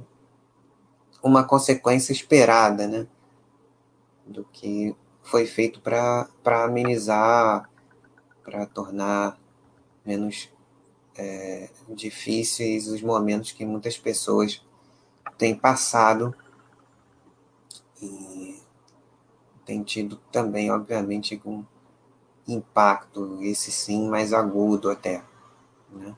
uma 1.22 1.44
consequência 1.44 2.14
esperada, 2.14 2.88
né? 2.88 3.08
Do 4.26 4.46
que 4.46 4.96
foi 5.22 5.46
feito 5.46 5.82
para 5.82 6.30
amenizar, 6.46 7.70
para 8.44 8.66
tornar 8.66 9.38
menos 10.08 10.50
é, 11.18 11.70
difíceis 11.90 12.88
os 12.88 13.02
momentos 13.02 13.52
que 13.52 13.66
muitas 13.66 13.98
pessoas 13.98 14.64
têm 15.38 15.56
passado 15.56 16.34
e 18.02 18.60
tem 19.66 19.84
tido 19.84 20.16
também, 20.32 20.72
obviamente, 20.72 21.40
um 21.46 21.66
impacto, 22.48 23.44
esse 23.44 23.72
sim 23.72 24.08
mais 24.08 24.32
agudo 24.32 24.90
até. 24.90 25.24
Né? 25.92 26.16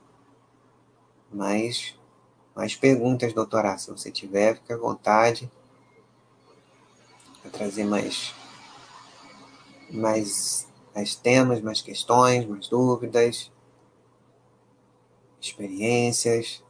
Mas 1.32 1.98
mais 2.54 2.74
perguntas, 2.74 3.32
doutorado, 3.32 3.78
se 3.78 3.90
você 3.90 4.10
tiver, 4.10 4.56
fique 4.56 4.72
à 4.72 4.76
vontade 4.76 5.50
para 7.40 7.50
trazer 7.50 7.84
mais, 7.84 8.34
mais, 9.90 10.68
mais 10.94 11.14
temas, 11.14 11.62
mais 11.62 11.80
questões, 11.80 12.46
mais 12.46 12.68
dúvidas, 12.68 13.50
experiências. 15.40 16.62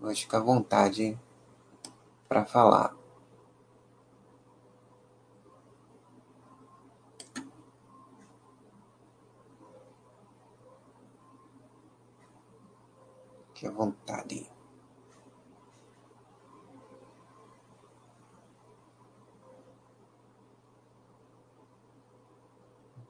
Pode 0.00 0.20
ficar 0.20 0.38
à 0.38 0.40
vontade 0.40 1.18
para 2.28 2.44
falar. 2.44 2.94
Fique 13.54 13.66
à 13.66 13.70
vontade. 13.70 14.50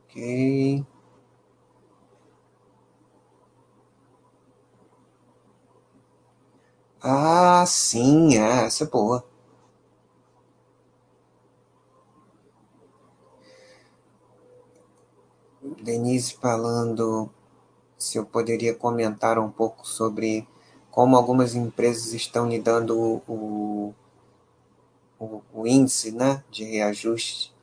Ok. 0.09 0.95
Ah, 7.09 7.64
sim, 7.66 8.36
é, 8.36 8.66
essa 8.66 8.84
é 8.84 8.86
boa. 8.86 9.24
Denise 15.82 16.34
falando 16.34 17.28
se 17.98 18.18
eu 18.18 18.26
poderia 18.26 18.74
comentar 18.74 19.38
um 19.38 19.50
pouco 19.50 19.86
sobre 19.86 20.46
como 20.90 21.16
algumas 21.16 21.54
empresas 21.54 22.12
estão 22.14 22.48
lidando 22.48 22.98
o, 23.28 23.94
o, 25.20 25.42
o 25.52 25.66
índice 25.66 26.11
né, 26.11 26.42
de 26.50 26.64
reajuste. 26.64 27.54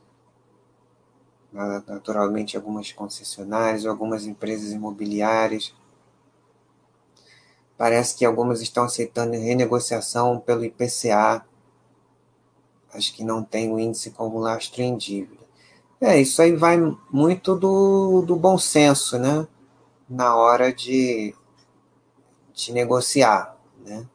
Naturalmente, 1.86 2.56
algumas 2.56 2.92
concessionárias, 2.92 3.86
algumas 3.86 4.26
empresas 4.26 4.72
imobiliárias. 4.72 5.72
Parece 7.76 8.16
que 8.16 8.24
algumas 8.24 8.60
estão 8.60 8.84
aceitando 8.84 9.32
renegociação 9.32 10.38
pelo 10.38 10.64
IPCA. 10.64 11.44
Acho 12.92 13.14
que 13.14 13.24
não 13.24 13.42
tem 13.42 13.72
o 13.72 13.78
índice 13.78 14.10
como 14.10 14.38
lastro 14.38 14.82
em 14.82 14.96
dívida. 14.96 15.44
É, 16.00 16.20
isso 16.20 16.40
aí 16.40 16.54
vai 16.54 16.76
muito 17.10 17.56
do, 17.56 18.22
do 18.22 18.36
bom 18.36 18.56
senso, 18.58 19.18
né? 19.18 19.46
na 20.08 20.36
hora 20.36 20.72
de, 20.72 21.34
de 22.52 22.72
negociar. 22.72 23.56
Né? 23.84 24.06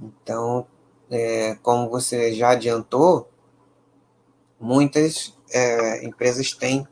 Então, 0.00 0.66
é, 1.10 1.56
como 1.62 1.88
você 1.88 2.34
já 2.34 2.50
adiantou, 2.50 3.28
muitas 4.60 5.36
é, 5.50 6.04
empresas 6.04 6.52
têm, 6.52 6.86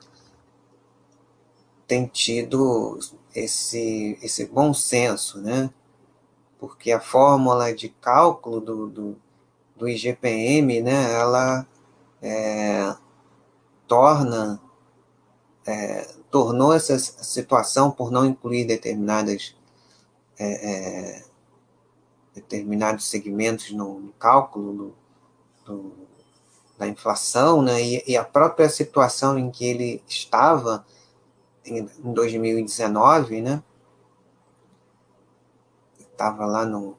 têm 1.91 2.07
tido 2.07 3.01
esse, 3.35 4.17
esse 4.23 4.47
bom 4.47 4.73
senso, 4.73 5.41
né? 5.41 5.69
porque 6.57 6.93
a 6.93 7.01
fórmula 7.01 7.75
de 7.75 7.89
cálculo 7.89 8.61
do, 8.61 8.87
do, 8.87 9.17
do 9.75 9.89
IGPM, 9.89 10.83
né, 10.83 11.13
ela 11.15 11.67
é, 12.23 12.95
torna 13.89 14.61
é, 15.67 16.15
tornou 16.31 16.73
essa 16.73 16.97
situação 16.97 17.91
por 17.91 18.13
não 18.13 18.25
incluir 18.25 18.67
determinadas 18.67 19.57
é, 20.39 20.71
é, 20.71 21.25
determinados 22.33 23.07
segmentos 23.07 23.73
no, 23.73 23.99
no 23.99 24.13
cálculo 24.13 24.73
do, 24.73 24.95
do, 25.65 25.93
da 26.79 26.87
inflação, 26.87 27.63
né? 27.63 27.83
E, 27.83 28.05
e, 28.07 28.17
a 28.17 28.25
própria 28.25 28.69
situação 28.69 29.37
em 29.39 29.51
que 29.51 29.65
ele 29.65 30.03
estava 30.09 30.87
em, 31.65 31.79
em 31.79 32.13
2019, 32.13 33.43
né? 33.43 33.63
Estava 35.99 36.45
lá 36.47 36.65
no, 36.65 36.97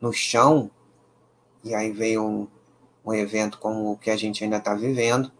no 0.00 0.12
chão, 0.12 0.70
e 1.62 1.74
aí 1.74 1.90
veio 1.92 2.24
um, 2.24 2.48
um 3.04 3.12
evento 3.12 3.58
como 3.58 3.92
o 3.92 3.98
que 3.98 4.10
a 4.10 4.16
gente 4.16 4.42
ainda 4.42 4.56
está 4.56 4.74
vivendo, 4.74 5.30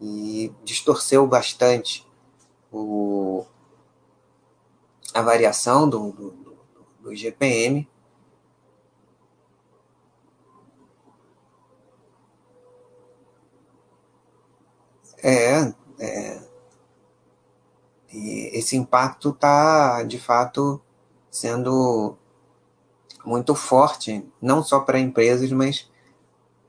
e 0.00 0.52
distorceu 0.64 1.26
bastante 1.26 2.06
o, 2.72 3.46
a 5.14 5.22
variação 5.22 5.88
do, 5.88 6.10
do, 6.12 6.56
do 7.00 7.12
IGPM. 7.12 7.88
É, 15.22 15.72
é, 16.04 16.42
e 18.12 18.50
esse 18.56 18.76
impacto 18.76 19.30
está, 19.30 20.02
de 20.04 20.18
fato, 20.18 20.80
sendo 21.30 22.16
muito 23.24 23.54
forte, 23.54 24.24
não 24.40 24.62
só 24.62 24.80
para 24.80 25.00
empresas, 25.00 25.50
mas 25.50 25.90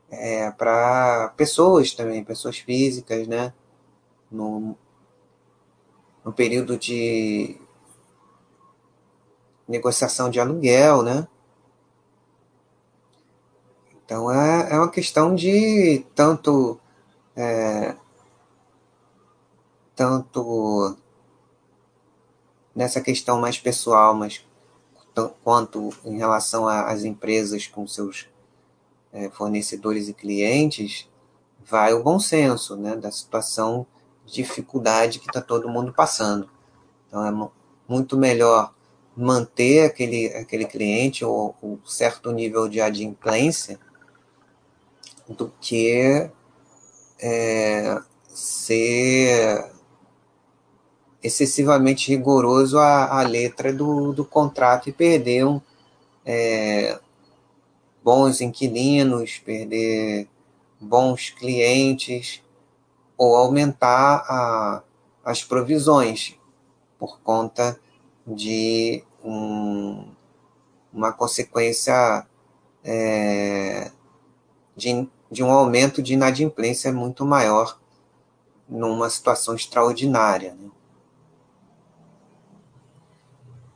é, 0.10 0.50
para 0.52 1.34
pessoas 1.38 1.94
também, 1.94 2.24
pessoas 2.24 2.58
físicas, 2.58 3.28
né? 3.28 3.54
No, 4.32 4.76
no 6.24 6.34
período 6.34 6.78
de 6.78 7.60
negociação 9.68 10.30
de 10.30 10.40
aluguel, 10.40 11.04
né? 11.04 11.28
Então 14.04 14.32
é, 14.32 14.72
é 14.72 14.78
uma 14.78 14.90
questão 14.90 15.36
de 15.36 16.06
tanto 16.16 16.80
é, 17.36 17.96
tanto 19.96 20.98
nessa 22.76 23.00
questão 23.00 23.40
mais 23.40 23.58
pessoal, 23.58 24.14
mas 24.14 24.46
quanto 25.44 25.94
em 26.04 26.18
relação 26.18 26.68
às 26.68 27.06
empresas 27.06 27.68
com 27.68 27.88
seus 27.88 28.28
é, 29.14 29.30
fornecedores 29.30 30.10
e 30.10 30.14
clientes, 30.14 31.10
vai 31.64 31.94
o 31.94 32.04
bom 32.04 32.20
senso 32.20 32.76
né, 32.76 32.96
da 32.98 33.10
situação 33.10 33.88
de 34.26 34.34
dificuldade 34.34 35.20
que 35.20 35.28
está 35.28 35.42
todo 35.42 35.70
mundo 35.70 35.94
passando. 35.94 36.50
Então, 37.08 37.26
é 37.26 37.50
muito 37.88 38.18
melhor 38.18 38.74
manter 39.16 39.86
aquele, 39.86 40.28
aquele 40.34 40.66
cliente 40.66 41.24
ou 41.24 41.56
um 41.64 41.80
certo 41.86 42.32
nível 42.32 42.68
de 42.68 42.82
adimplência 42.82 43.80
do 45.30 45.52
que 45.62 46.30
é, 47.20 48.02
ser 48.28 49.75
excessivamente 51.26 52.10
rigoroso 52.10 52.78
à, 52.78 53.22
letra 53.24 53.74
do, 53.74 54.14
do 54.14 54.24
contrato 54.24 54.90
e 54.90 54.94
perder 54.94 55.46
um, 55.46 55.60
é, 56.24 57.00
bons 58.04 58.42
inquilinos, 58.42 59.40
perder 59.40 60.28
bons 60.80 61.32
clientes 61.32 62.44
ou 63.18 63.36
aumentar 63.36 64.24
a, 64.30 64.84
as 65.24 65.44
provisões 65.44 66.38
por 67.00 67.20
conta 67.22 67.80
de 68.26 69.04
um, 69.24 70.08
uma 70.94 71.12
consequência 71.12 72.26
é, 72.84 73.92
de, 74.76 75.10
de 75.32 75.44
um 75.44 75.52
aumento 75.52 76.04
de 76.04 76.14
inadimplência 76.14 76.94
muito 76.94 77.26
maior 77.26 77.80
numa 78.70 79.10
situação 79.10 79.56
extraordinária. 79.56 80.54
Né? 80.54 80.70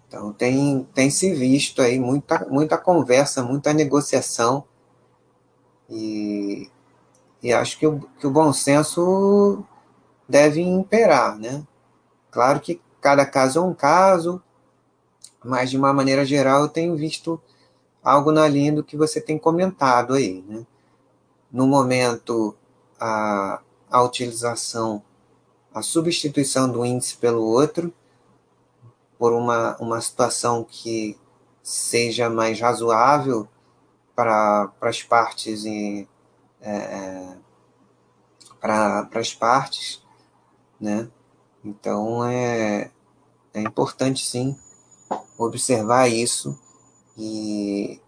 Então 0.09 0.33
tem, 0.33 0.87
tem 0.91 1.11
se 1.11 1.31
visto 1.35 1.83
aí 1.83 1.99
muita, 1.99 2.43
muita 2.49 2.79
conversa, 2.79 3.43
muita 3.43 3.71
negociação 3.71 4.63
e, 5.87 6.67
e 7.43 7.53
acho 7.53 7.77
que 7.77 7.85
o, 7.85 7.99
que 8.19 8.25
o 8.25 8.31
bom 8.31 8.51
senso 8.51 9.63
deve 10.27 10.61
imperar, 10.61 11.37
né? 11.37 11.63
Claro 12.31 12.59
que 12.59 12.81
cada 12.99 13.23
caso 13.23 13.59
é 13.59 13.61
um 13.61 13.73
caso, 13.73 14.41
mas 15.45 15.69
de 15.69 15.77
uma 15.77 15.93
maneira 15.93 16.25
geral 16.25 16.63
eu 16.63 16.69
tenho 16.69 16.97
visto 16.97 17.39
algo 18.03 18.31
na 18.31 18.47
linha 18.47 18.73
do 18.73 18.83
que 18.83 18.97
você 18.97 19.21
tem 19.21 19.37
comentado 19.37 20.15
aí, 20.15 20.43
né? 20.47 20.65
No 21.51 21.67
momento, 21.67 22.55
a, 22.99 23.61
a 23.91 24.01
utilização, 24.01 25.03
a 25.71 25.83
substituição 25.83 26.67
do 26.67 26.83
índice 26.83 27.15
pelo 27.17 27.43
outro, 27.43 27.93
por 29.19 29.33
uma, 29.33 29.75
uma 29.79 29.99
situação 29.99 30.63
que 30.63 31.19
seja 31.61 32.29
mais 32.29 32.59
razoável 32.59 33.47
para 34.15 34.71
as 34.81 35.03
partes 35.03 35.65
e 35.65 36.07
é, 36.61 36.75
é 36.75 37.37
para 38.61 39.09
as 39.13 39.33
partes, 39.33 40.01
né? 40.79 41.09
Então 41.63 42.25
é, 42.25 42.91
é 43.53 43.61
importante 43.61 44.25
sim 44.25 44.57
observar 45.37 46.07
isso 46.07 46.57
e, 47.17 47.99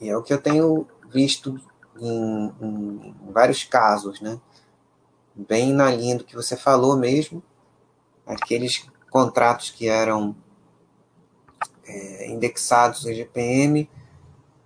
e 0.00 0.08
é 0.08 0.16
o 0.16 0.22
que 0.22 0.32
eu 0.32 0.40
tenho 0.40 0.86
visto 1.08 1.60
em, 2.00 2.54
em, 2.60 3.16
vários 3.32 3.64
casos, 3.64 4.20
né? 4.20 4.40
Bem 5.34 5.72
na 5.72 5.90
linha 5.90 6.18
do 6.18 6.24
que 6.24 6.34
você 6.34 6.56
falou 6.56 6.96
mesmo, 6.96 7.42
aqueles 8.26 8.88
contratos 9.10 9.70
que 9.70 9.88
eram 9.88 10.34
é, 11.84 12.28
indexados 12.30 13.04
no 13.04 13.12
GPM, 13.12 13.90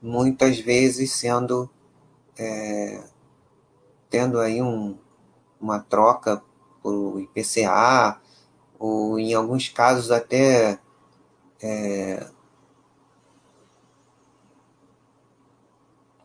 muitas 0.00 0.58
vezes 0.58 1.12
sendo 1.12 1.70
é, 2.38 3.02
tendo 4.10 4.38
aí 4.38 4.60
um, 4.60 4.96
uma 5.60 5.80
troca 5.80 6.42
por 6.82 7.20
IPCA, 7.20 8.20
ou 8.78 9.18
em 9.18 9.32
alguns 9.32 9.68
casos 9.68 10.10
até 10.10 10.78
é, 11.62 12.28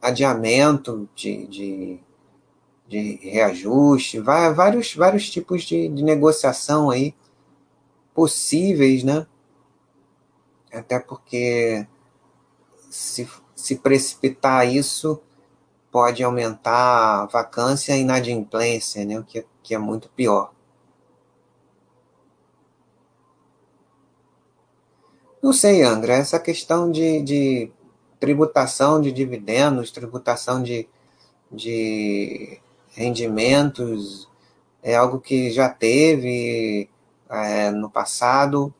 adiamento 0.02 1.10
de, 1.16 1.48
de, 1.48 2.00
de, 2.88 3.16
reajuste, 3.30 4.20
vários, 4.20 4.94
vários 4.94 5.30
tipos 5.30 5.64
de, 5.64 5.88
de 5.88 6.04
negociação 6.04 6.90
aí 6.90 7.16
possíveis, 8.20 9.02
né? 9.02 9.26
Até 10.74 11.00
porque 11.00 11.88
se, 12.90 13.26
se 13.56 13.78
precipitar 13.78 14.68
isso 14.68 15.22
pode 15.90 16.22
aumentar 16.22 17.22
a 17.22 17.26
vacância 17.28 17.96
e 17.96 18.02
inadimplência, 18.02 19.06
né? 19.06 19.18
o 19.18 19.24
que, 19.24 19.46
que 19.64 19.74
é 19.74 19.78
muito 19.78 20.10
pior. 20.10 20.52
Não 25.42 25.54
sei, 25.54 25.82
André, 25.84 26.18
essa 26.18 26.42
questão 26.42 26.92
de, 26.92 27.22
de 27.22 27.72
tributação 28.20 29.00
de 29.00 29.14
dividendos, 29.14 29.92
tributação 29.92 30.62
de, 30.62 30.90
de 31.50 32.60
rendimentos, 32.92 34.28
é 34.84 34.98
algo 34.98 35.22
que 35.22 35.50
já 35.52 35.70
teve 35.70 36.90
é, 37.30 37.70
no 37.72 37.90
passado, 37.90 38.74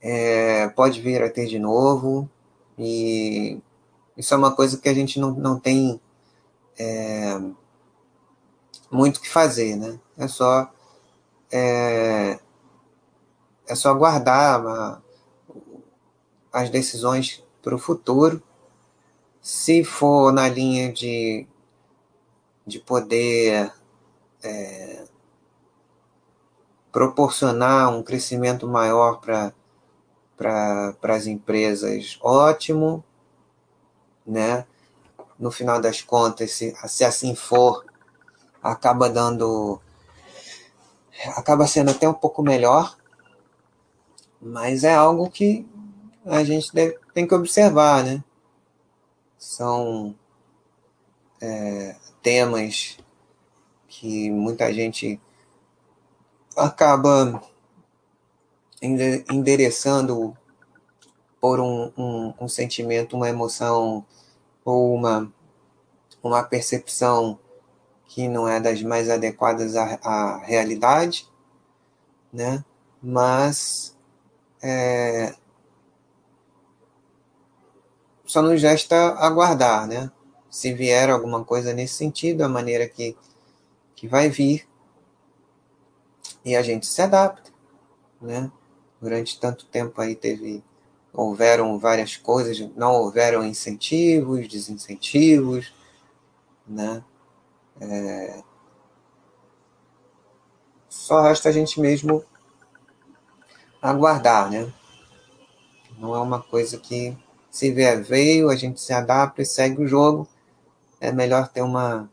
é, 0.00 0.68
pode 0.70 1.00
vir 1.00 1.22
a 1.22 1.30
ter 1.30 1.46
de 1.46 1.58
novo, 1.58 2.28
e 2.76 3.60
isso 4.16 4.34
é 4.34 4.36
uma 4.36 4.54
coisa 4.54 4.78
que 4.78 4.88
a 4.88 4.94
gente 4.94 5.20
não, 5.20 5.30
não 5.32 5.58
tem 5.58 6.00
é, 6.78 7.40
muito 8.90 9.18
o 9.18 9.20
que 9.20 9.28
fazer, 9.28 9.76
né? 9.76 9.98
É 10.18 10.26
só, 10.26 10.70
é, 11.50 12.38
é 13.66 13.74
só 13.74 13.90
aguardar 13.90 15.00
as 16.52 16.68
decisões 16.68 17.42
para 17.62 17.74
o 17.74 17.78
futuro. 17.78 18.42
Se 19.40 19.82
for 19.82 20.32
na 20.32 20.48
linha 20.48 20.92
de, 20.92 21.46
de 22.66 22.78
poder 22.78 23.72
é, 24.42 25.04
proporcionar 26.92 27.88
um 27.88 28.02
crescimento 28.02 28.68
maior 28.68 29.18
para 29.20 29.52
para 30.36 31.14
as 31.14 31.26
empresas, 31.26 32.18
ótimo, 32.20 33.04
né? 34.26 34.66
No 35.38 35.52
final 35.52 35.80
das 35.80 36.02
contas, 36.02 36.50
se, 36.50 36.74
se 36.88 37.04
assim 37.04 37.36
for, 37.36 37.84
acaba 38.62 39.08
dando. 39.08 39.80
acaba 41.36 41.66
sendo 41.66 41.92
até 41.92 42.08
um 42.08 42.14
pouco 42.14 42.42
melhor, 42.42 42.96
mas 44.40 44.82
é 44.82 44.94
algo 44.94 45.30
que 45.30 45.64
a 46.24 46.42
gente 46.42 46.72
deve, 46.74 46.98
tem 47.14 47.26
que 47.26 47.34
observar, 47.34 48.02
né? 48.02 48.22
São 49.38 50.14
é, 51.40 51.96
temas 52.20 52.98
que 53.86 54.30
muita 54.30 54.72
gente 54.72 55.20
acaba 56.56 57.42
endereçando 58.80 60.36
por 61.40 61.60
um, 61.60 61.92
um, 61.96 62.34
um, 62.40 62.48
sentimento, 62.48 63.16
uma 63.16 63.28
emoção 63.28 64.04
ou 64.64 64.94
uma, 64.94 65.32
uma 66.22 66.42
percepção 66.42 67.38
que 68.06 68.28
não 68.28 68.46
é 68.46 68.60
das 68.60 68.82
mais 68.82 69.08
adequadas 69.08 69.76
à, 69.76 69.98
à 70.02 70.38
realidade, 70.38 71.28
né? 72.32 72.64
Mas 73.02 73.96
é, 74.62 75.34
só 78.24 78.40
nos 78.40 78.62
resta 78.62 78.96
aguardar, 79.18 79.86
né? 79.86 80.10
Se 80.48 80.72
vier 80.72 81.10
alguma 81.10 81.44
coisa 81.44 81.72
nesse 81.72 81.94
sentido, 81.94 82.42
a 82.42 82.48
maneira 82.48 82.88
que, 82.88 83.16
que 83.94 84.06
vai 84.06 84.28
vir, 84.28 84.68
e 86.44 86.56
a 86.56 86.62
gente 86.62 86.86
se 86.86 87.00
adapta, 87.00 87.50
né? 88.20 88.50
Durante 89.00 89.38
tanto 89.38 89.66
tempo 89.66 90.00
aí 90.00 90.14
teve 90.14 90.62
houveram 91.12 91.78
várias 91.78 92.16
coisas, 92.16 92.58
não 92.74 92.92
houveram 92.94 93.44
incentivos, 93.44 94.48
desincentivos, 94.48 95.72
né? 96.66 97.04
É... 97.80 98.42
Só 100.88 101.22
resta 101.22 101.48
a 101.48 101.52
gente 101.52 101.80
mesmo 101.80 102.24
aguardar, 103.80 104.50
né? 104.50 104.72
Não 105.98 106.14
é 106.14 106.20
uma 106.20 106.42
coisa 106.42 106.78
que 106.78 107.16
se 107.50 107.70
vier 107.70 108.02
veio, 108.02 108.48
a 108.48 108.56
gente 108.56 108.80
se 108.80 108.92
adapta 108.92 109.42
e 109.42 109.46
segue 109.46 109.82
o 109.82 109.86
jogo. 109.86 110.26
É 111.00 111.12
melhor 111.12 111.48
ter 111.48 111.62
uma 111.62 112.10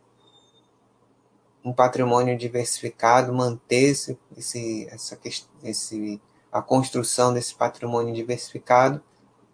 um 1.64 1.74
patrimônio 1.74 2.38
diversificado, 2.38 3.34
manter 3.34 3.90
esse, 3.90 4.18
esse, 4.38 4.88
essa, 4.90 5.20
esse 5.64 6.22
a 6.52 6.62
construção 6.62 7.34
desse 7.34 7.54
patrimônio 7.54 8.14
diversificado 8.14 9.04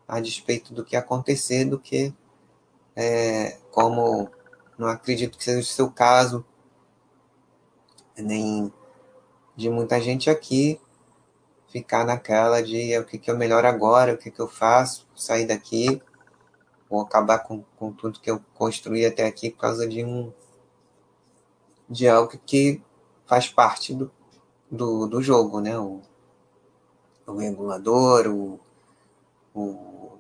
a 0.08 0.20
despeito 0.20 0.74
do 0.74 0.86
que 0.86 0.96
acontecer, 0.96 1.66
do 1.66 1.80
que, 1.80 2.14
é, 2.96 3.58
como 3.72 4.30
não 4.78 4.88
acredito 4.88 5.38
que 5.38 5.44
seja 5.44 5.60
o 5.60 5.64
seu 5.64 5.90
caso, 5.90 6.46
nem 8.18 8.72
de 9.56 9.70
muita 9.70 10.00
gente 10.00 10.30
aqui, 10.30 10.80
ficar 11.70 12.06
naquela 12.06 12.62
de 12.62 12.98
o 12.98 13.06
que, 13.06 13.18
que 13.18 13.30
eu 13.30 13.38
melhor 13.38 13.66
agora, 13.66 14.14
o 14.14 14.18
que, 14.18 14.32
que 14.32 14.40
eu 14.40 14.48
faço, 14.48 15.08
sair 15.16 15.46
daqui, 15.46 16.02
ou 16.90 17.02
acabar 17.02 17.40
com, 17.40 17.64
com 17.76 17.92
tudo 17.92 18.20
que 18.20 18.30
eu 18.30 18.40
construí 18.54 19.06
até 19.06 19.26
aqui 19.26 19.50
por 19.50 19.60
causa 19.60 19.88
de 19.88 20.04
um 20.04 20.32
de 21.90 22.08
algo 22.08 22.38
que 22.46 22.82
faz 23.26 23.48
parte 23.48 23.94
do, 23.94 24.12
do, 24.70 25.08
do 25.08 25.22
jogo, 25.22 25.60
né? 25.60 25.78
O, 25.78 26.02
o 27.28 27.38
regulador, 27.38 28.28
o, 28.28 28.60
o, 29.54 30.18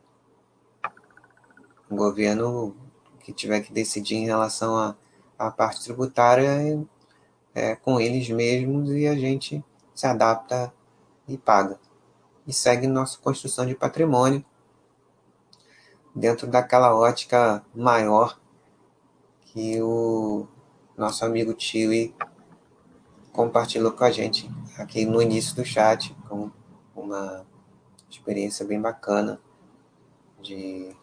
o 1.89 1.95
governo 1.95 2.75
que 3.19 3.33
tiver 3.33 3.61
que 3.61 3.73
decidir 3.73 4.15
em 4.15 4.25
relação 4.25 4.77
à, 4.77 4.95
à 5.37 5.51
parte 5.51 5.83
tributária 5.83 6.47
é, 7.55 7.71
é 7.71 7.75
com 7.75 7.99
eles 7.99 8.29
mesmos 8.29 8.89
e 8.91 9.07
a 9.07 9.15
gente 9.15 9.63
se 9.93 10.05
adapta 10.05 10.73
e 11.27 11.37
paga. 11.37 11.79
E 12.45 12.53
segue 12.53 12.85
nossa 12.85 13.17
construção 13.17 13.65
de 13.65 13.73
patrimônio 13.73 14.45
dentro 16.15 16.47
daquela 16.47 16.95
ótica 16.95 17.63
maior 17.73 18.39
que 19.41 19.81
o 19.81 20.47
nosso 20.97 21.25
amigo 21.25 21.53
Tio 21.53 22.13
compartilhou 23.33 23.91
com 23.91 24.03
a 24.03 24.11
gente 24.11 24.49
aqui 24.77 25.05
no 25.05 25.21
início 25.21 25.55
do 25.55 25.65
chat, 25.65 26.15
com 26.29 26.49
uma 26.95 27.45
experiência 28.09 28.65
bem 28.65 28.81
bacana 28.81 29.39
de, 30.41 30.95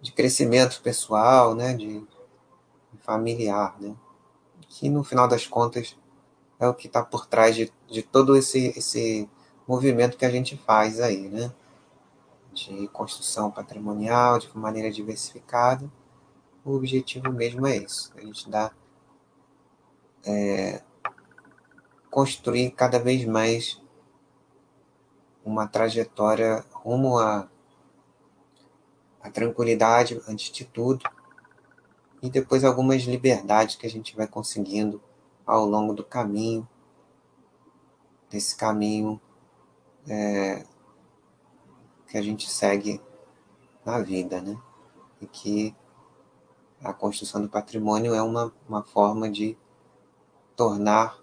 de 0.00 0.12
crescimento 0.12 0.80
pessoal, 0.82 1.54
né, 1.54 1.74
de, 1.74 2.00
de 2.00 2.98
familiar, 3.00 3.76
né, 3.78 3.94
que 4.68 4.88
no 4.88 5.04
final 5.04 5.28
das 5.28 5.46
contas 5.46 5.96
é 6.58 6.66
o 6.66 6.74
que 6.74 6.86
está 6.86 7.04
por 7.04 7.26
trás 7.26 7.54
de, 7.54 7.70
de 7.86 8.02
todo 8.02 8.36
esse, 8.36 8.72
esse 8.76 9.28
movimento 9.68 10.16
que 10.16 10.24
a 10.24 10.30
gente 10.30 10.56
faz 10.56 10.98
aí, 10.98 11.28
né, 11.28 11.52
de 12.54 12.88
construção 12.88 13.50
patrimonial 13.50 14.38
de 14.38 14.48
maneira 14.56 14.90
diversificada. 14.90 15.90
O 16.66 16.74
objetivo 16.74 17.32
mesmo 17.32 17.64
é 17.64 17.76
isso, 17.76 18.12
a 18.16 18.20
gente 18.20 18.50
dá 18.50 18.72
é, 20.26 20.82
construir 22.10 22.72
cada 22.72 22.98
vez 22.98 23.24
mais 23.24 23.80
uma 25.44 25.68
trajetória 25.68 26.64
rumo 26.72 27.18
à, 27.20 27.48
à 29.22 29.30
tranquilidade 29.30 30.20
antes 30.26 30.50
de 30.50 30.64
tudo 30.64 31.08
e 32.20 32.28
depois 32.28 32.64
algumas 32.64 33.02
liberdades 33.02 33.76
que 33.76 33.86
a 33.86 33.90
gente 33.90 34.16
vai 34.16 34.26
conseguindo 34.26 35.00
ao 35.46 35.64
longo 35.64 35.94
do 35.94 36.02
caminho, 36.02 36.68
desse 38.28 38.56
caminho 38.56 39.20
é, 40.08 40.66
que 42.08 42.18
a 42.18 42.22
gente 42.22 42.50
segue 42.50 43.00
na 43.84 44.00
vida, 44.00 44.42
né? 44.42 44.60
E 45.20 45.28
que 45.28 45.76
a 46.86 46.94
construção 46.94 47.42
do 47.42 47.48
patrimônio 47.48 48.14
é 48.14 48.22
uma, 48.22 48.52
uma 48.68 48.82
forma 48.82 49.28
de 49.28 49.56
tornar 50.54 51.18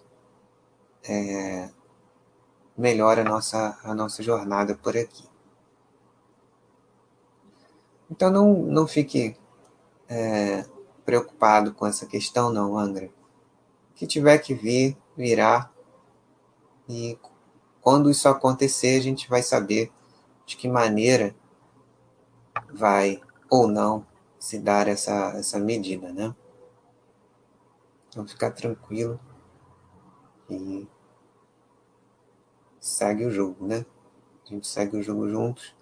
é, 1.03 1.69
melhor 2.77 3.17
a 3.19 3.23
nossa, 3.23 3.77
a 3.83 3.93
nossa 3.93 4.21
jornada 4.21 4.75
por 4.75 4.97
aqui. 4.97 5.27
Então 8.09 8.29
não, 8.29 8.53
não 8.53 8.87
fique 8.87 9.35
é, 10.07 10.65
preocupado 11.05 11.73
com 11.73 11.87
essa 11.87 12.05
questão, 12.05 12.51
não, 12.51 12.77
André. 12.77 13.11
O 13.91 13.93
que 13.95 14.05
tiver 14.05 14.37
que 14.39 14.53
vir, 14.53 14.97
virá. 15.15 15.71
E 16.87 17.17
quando 17.81 18.11
isso 18.11 18.27
acontecer, 18.27 18.99
a 18.99 19.03
gente 19.03 19.29
vai 19.29 19.41
saber 19.41 19.91
de 20.45 20.57
que 20.57 20.67
maneira 20.67 21.35
vai 22.73 23.21
ou 23.49 23.67
não 23.67 24.05
se 24.43 24.59
dar 24.59 24.89
essa, 24.89 25.29
essa 25.37 25.57
medida, 25.57 26.11
né? 26.11 26.35
Então 28.09 28.27
ficar 28.27 28.51
tranquilo 28.51 29.17
e 30.49 30.85
segue 32.77 33.25
o 33.25 33.31
jogo, 33.31 33.65
né? 33.65 33.85
A 34.45 34.49
gente 34.49 34.67
segue 34.67 34.97
o 34.97 35.01
jogo 35.01 35.29
juntos 35.29 35.73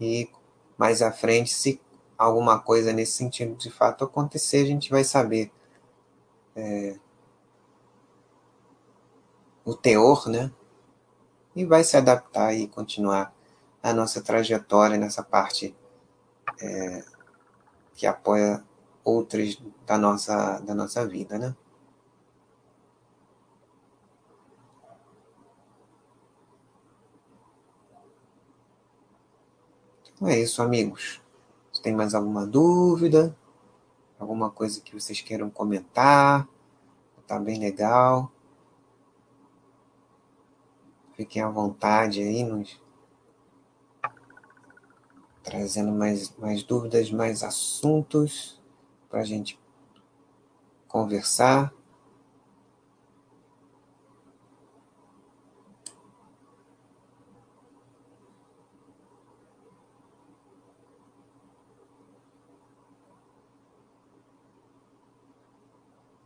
e 0.00 0.30
mais 0.78 1.02
à 1.02 1.12
frente, 1.12 1.52
se 1.52 1.78
alguma 2.16 2.58
coisa 2.58 2.90
nesse 2.90 3.12
sentido 3.12 3.54
de 3.54 3.70
fato 3.70 4.02
acontecer, 4.02 4.62
a 4.62 4.66
gente 4.66 4.88
vai 4.88 5.04
saber 5.04 5.52
é, 6.56 6.98
o 9.62 9.74
teor, 9.74 10.26
né? 10.26 10.50
E 11.54 11.66
vai 11.66 11.84
se 11.84 11.98
adaptar 11.98 12.54
e 12.54 12.66
continuar 12.66 13.30
a 13.82 13.92
nossa 13.92 14.22
trajetória 14.22 14.96
nessa 14.96 15.22
parte 15.22 15.76
é, 16.62 17.17
que 17.98 18.06
apoia 18.06 18.64
outras 19.02 19.60
da 19.84 19.98
nossa, 19.98 20.60
da 20.60 20.72
nossa 20.72 21.04
vida, 21.04 21.36
né? 21.36 21.56
Então 30.14 30.28
é 30.28 30.38
isso, 30.38 30.62
amigos. 30.62 31.20
Se 31.72 31.82
tem 31.82 31.92
mais 31.92 32.14
alguma 32.14 32.46
dúvida, 32.46 33.36
alguma 34.16 34.48
coisa 34.48 34.80
que 34.80 34.94
vocês 34.94 35.20
queiram 35.20 35.50
comentar, 35.50 36.48
tá 37.26 37.36
bem 37.36 37.58
legal. 37.58 38.30
Fiquem 41.14 41.42
à 41.42 41.48
vontade 41.48 42.22
aí, 42.22 42.44
nos 42.44 42.80
trazendo 45.48 45.90
mais, 45.92 46.32
mais 46.38 46.62
dúvidas, 46.62 47.10
mais 47.10 47.42
assuntos 47.42 48.60
para 49.08 49.20
a 49.20 49.24
gente 49.24 49.58
conversar. 50.86 51.72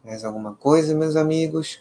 Mais 0.05 0.25
alguma 0.25 0.55
coisa, 0.55 0.95
meus 0.95 1.15
amigos? 1.15 1.81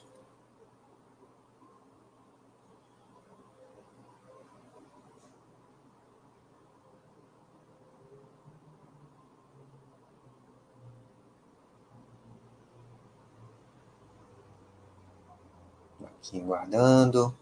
Aqui 16.52 16.72
guardando. 16.72 17.34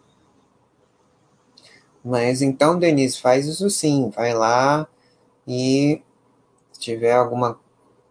Mas 2.03 2.41
então, 2.41 2.77
Denise, 2.77 3.19
faz 3.19 3.47
isso 3.47 3.69
sim. 3.69 4.09
Vai 4.09 4.33
lá 4.33 4.87
e 5.47 6.01
se 6.71 6.79
tiver 6.79 7.13
alguma 7.13 7.59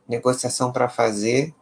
negociação 0.08 0.72
para 0.72 0.88
fazer, 0.88 1.54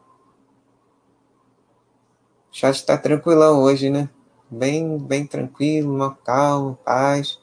chat 2.50 2.76
está 2.76 2.96
tranquilão 2.96 3.60
hoje, 3.60 3.90
né? 3.90 4.08
Bem, 4.50 4.98
bem 4.98 5.26
tranquilo, 5.26 5.94
uma 5.94 6.14
calma, 6.14 6.78
paz. 6.84 7.38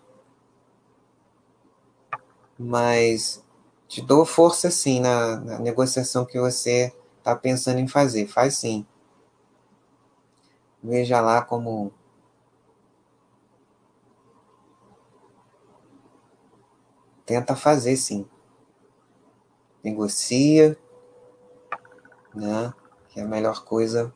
Mas 2.57 3.43
te 3.87 4.01
dou 4.01 4.25
força 4.25 4.71
sim 4.71 4.99
na, 4.99 5.39
na 5.39 5.59
negociação 5.59 6.25
que 6.25 6.39
você 6.39 6.93
está 7.19 7.35
pensando 7.35 7.79
em 7.79 7.87
fazer. 7.87 8.27
Faz 8.27 8.57
sim. 8.57 8.85
Veja 10.83 11.21
lá 11.21 11.41
como 11.41 11.93
tenta 17.25 17.55
fazer 17.55 17.95
sim. 17.95 18.27
Negocia, 19.83 20.77
né? 22.33 22.73
Que 23.09 23.19
é 23.19 23.23
a 23.23 23.27
melhor 23.27 23.63
coisa 23.63 24.13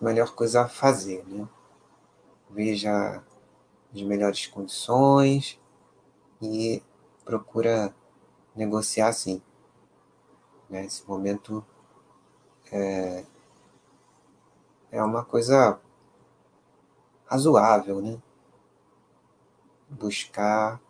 melhor 0.00 0.34
coisa 0.34 0.62
a 0.62 0.68
fazer, 0.68 1.24
né? 1.26 1.46
Veja 2.48 3.22
as 3.92 4.02
melhores 4.02 4.46
condições 4.46 5.60
e 6.40 6.82
procura 7.24 7.94
negociar 8.54 9.12
sim. 9.12 9.42
Né? 10.68 10.86
Esse 10.86 11.06
momento 11.06 11.64
é, 12.72 13.24
é 14.90 15.02
uma 15.02 15.24
coisa 15.24 15.78
razoável, 17.26 18.00
né? 18.02 18.18
Buscar 19.88 20.80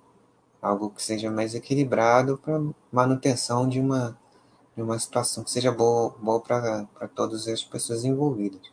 algo 0.61 0.91
que 0.91 1.03
seja 1.03 1.31
mais 1.31 1.55
equilibrado 1.55 2.39
para 2.39 2.61
manutenção 2.93 3.69
de 3.69 3.81
uma, 3.81 4.19
de 4.77 4.83
uma 4.83 4.99
situação 4.99 5.45
que 5.45 5.51
seja 5.51 5.73
boa, 5.73 6.11
boa 6.19 6.41
para 6.41 7.09
todas 7.15 7.47
as 7.49 7.65
pessoas 7.65 8.05
envolvidas. 8.05 8.73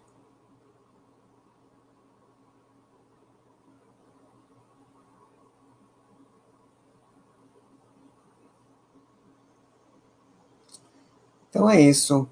Então 11.49 11.69
é 11.69 11.81
isso. 11.81 12.29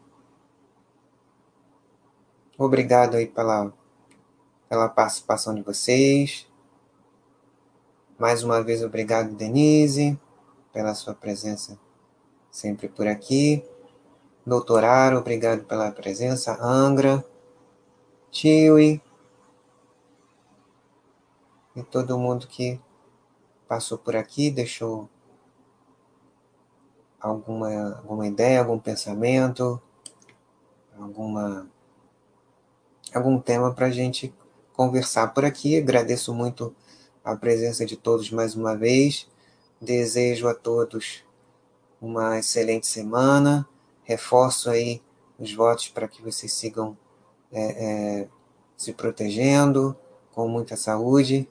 Obrigado 2.58 3.16
aí 3.16 3.28
pela, 3.28 3.74
pela 4.70 4.90
participação 4.90 5.54
de 5.54 5.62
vocês. 5.62 6.48
Mais 8.18 8.44
uma 8.44 8.64
vez, 8.64 8.82
obrigado, 8.82 9.36
Denise, 9.36 10.20
pela 10.72 10.94
sua 10.94 11.14
presença 11.14 11.78
sempre 12.56 12.88
por 12.88 13.06
aqui. 13.06 13.66
Doutoraro, 14.46 15.18
obrigado 15.18 15.66
pela 15.66 15.92
presença. 15.92 16.58
Angra, 16.62 17.26
Tiwi 18.32 19.02
e 21.76 21.84
todo 21.84 22.18
mundo 22.18 22.48
que 22.48 22.80
passou 23.68 23.98
por 23.98 24.16
aqui, 24.16 24.50
deixou 24.50 25.10
alguma, 27.20 27.98
alguma 27.98 28.26
ideia, 28.26 28.60
algum 28.60 28.80
pensamento, 28.80 29.82
alguma, 30.98 31.70
algum 33.18 33.40
tema 33.40 33.74
para 33.74 33.88
a 33.88 33.92
gente 33.92 34.34
conversar 34.74 35.34
por 35.34 35.46
aqui. 35.46 35.78
Agradeço 35.78 36.34
muito 36.34 36.76
a 37.24 37.36
presença 37.36 37.86
de 37.86 37.96
todos 37.96 38.30
mais 38.30 38.56
uma 38.56 38.76
vez. 38.76 39.28
Desejo 39.82 40.48
a 40.48 40.54
todos 40.54 41.24
uma 42.02 42.38
excelente 42.38 42.88
semana. 42.88 43.68
Reforço 44.04 44.70
aí 44.70 45.02
os 45.40 45.54
votos 45.54 45.88
para 45.90 46.08
que 46.08 46.22
vocês 46.22 46.54
sigam 46.54 46.98
é, 47.52 48.22
é, 48.22 48.28
se 48.78 48.94
protegendo, 48.94 49.96
com 50.34 50.48
muita 50.48 50.76
saúde. 50.76 51.50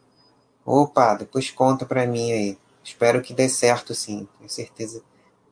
Opa, 0.64 1.14
depois 1.14 1.50
conta 1.50 1.84
para 1.84 2.06
mim 2.06 2.32
aí. 2.32 2.58
Espero 2.82 3.22
que 3.22 3.34
dê 3.34 3.48
certo, 3.48 3.94
sim. 3.94 4.28
Tenho 4.38 4.50
certeza. 4.50 5.02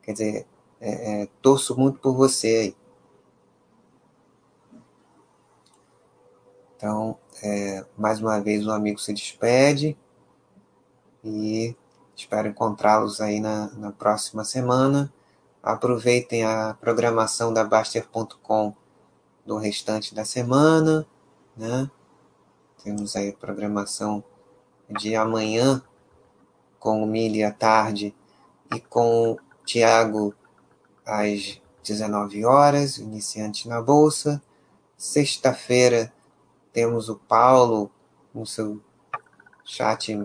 Quer 0.03 0.13
dizer, 0.13 0.47
é, 0.81 1.23
é, 1.23 1.29
torço 1.41 1.77
muito 1.79 1.99
por 1.99 2.15
você 2.15 2.49
aí. 2.49 2.82
Então, 6.83 7.17
é, 7.41 7.87
mais 7.97 8.21
uma 8.21 8.41
vez, 8.41 8.67
um 8.67 8.73
amigo 8.73 8.99
se 8.99 9.13
despede 9.13 9.97
e 11.23 11.77
espero 12.17 12.49
encontrá-los 12.49 13.21
aí 13.21 13.39
na, 13.39 13.71
na 13.75 13.93
próxima 13.93 14.43
semana. 14.43 15.13
Aproveitem 15.63 16.45
a 16.45 16.77
programação 16.81 17.55
da 17.55 17.63
Baster.com 17.63 18.75
do 19.47 19.59
restante 19.59 20.13
da 20.13 20.25
semana, 20.25 21.07
né? 21.57 21.89
Temos 22.83 23.15
aí 23.15 23.29
a 23.29 23.33
programação 23.33 24.25
de 24.91 25.15
amanhã 25.15 25.81
com 26.81 27.01
o 27.01 27.07
Mili 27.07 27.45
à 27.45 27.53
tarde 27.53 28.13
e 28.75 28.81
com 28.81 29.31
o 29.31 29.39
Tiago 29.65 30.35
às 31.07 31.61
19 31.85 32.45
horas, 32.45 32.99
iniciante 32.99 33.69
na 33.69 33.81
Bolsa. 33.81 34.43
Sexta-feira 34.97 36.13
temos 36.73 37.09
o 37.09 37.17
Paulo 37.17 37.91
no 38.35 38.47
seu 38.47 38.81
chat, 39.65 40.19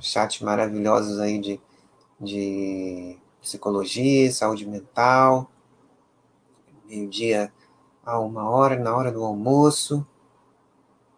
chat 0.00 0.44
maravilhosos 0.44 1.18
aí 1.18 1.38
de, 1.38 1.60
de 2.20 3.18
psicologia, 3.40 4.30
saúde 4.32 4.66
mental. 4.66 5.50
Meio-dia 6.86 7.52
a 8.04 8.18
uma 8.18 8.48
hora, 8.48 8.76
na 8.76 8.94
hora 8.94 9.10
do 9.10 9.24
almoço. 9.24 10.06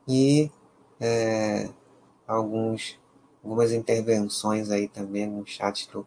E 0.07 0.51
é, 1.01 1.69
alguns, 2.27 2.99
algumas 3.43 3.73
intervenções 3.73 4.71
aí 4.71 4.87
também 4.87 5.27
no 5.27 5.45
chat 5.45 5.91
do, 5.91 6.07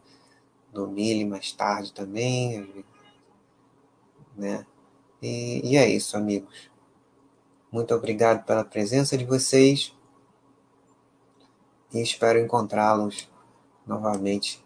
do 0.72 0.88
Mili 0.88 1.26
mais 1.26 1.52
tarde 1.52 1.92
também. 1.92 2.84
Né? 4.34 4.64
E, 5.20 5.72
e 5.72 5.76
é 5.76 5.86
isso, 5.86 6.16
amigos. 6.16 6.69
Muito 7.70 7.94
obrigado 7.94 8.44
pela 8.44 8.64
presença 8.64 9.16
de 9.16 9.24
vocês 9.24 9.94
e 11.92 12.00
espero 12.02 12.38
encontrá-los 12.38 13.28
novamente 13.86 14.64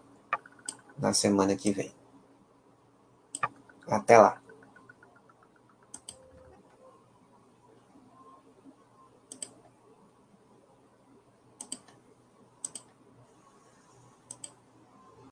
na 0.98 1.12
semana 1.12 1.54
que 1.54 1.70
vem. 1.70 1.92
Até 3.86 4.16
lá! 4.16 4.43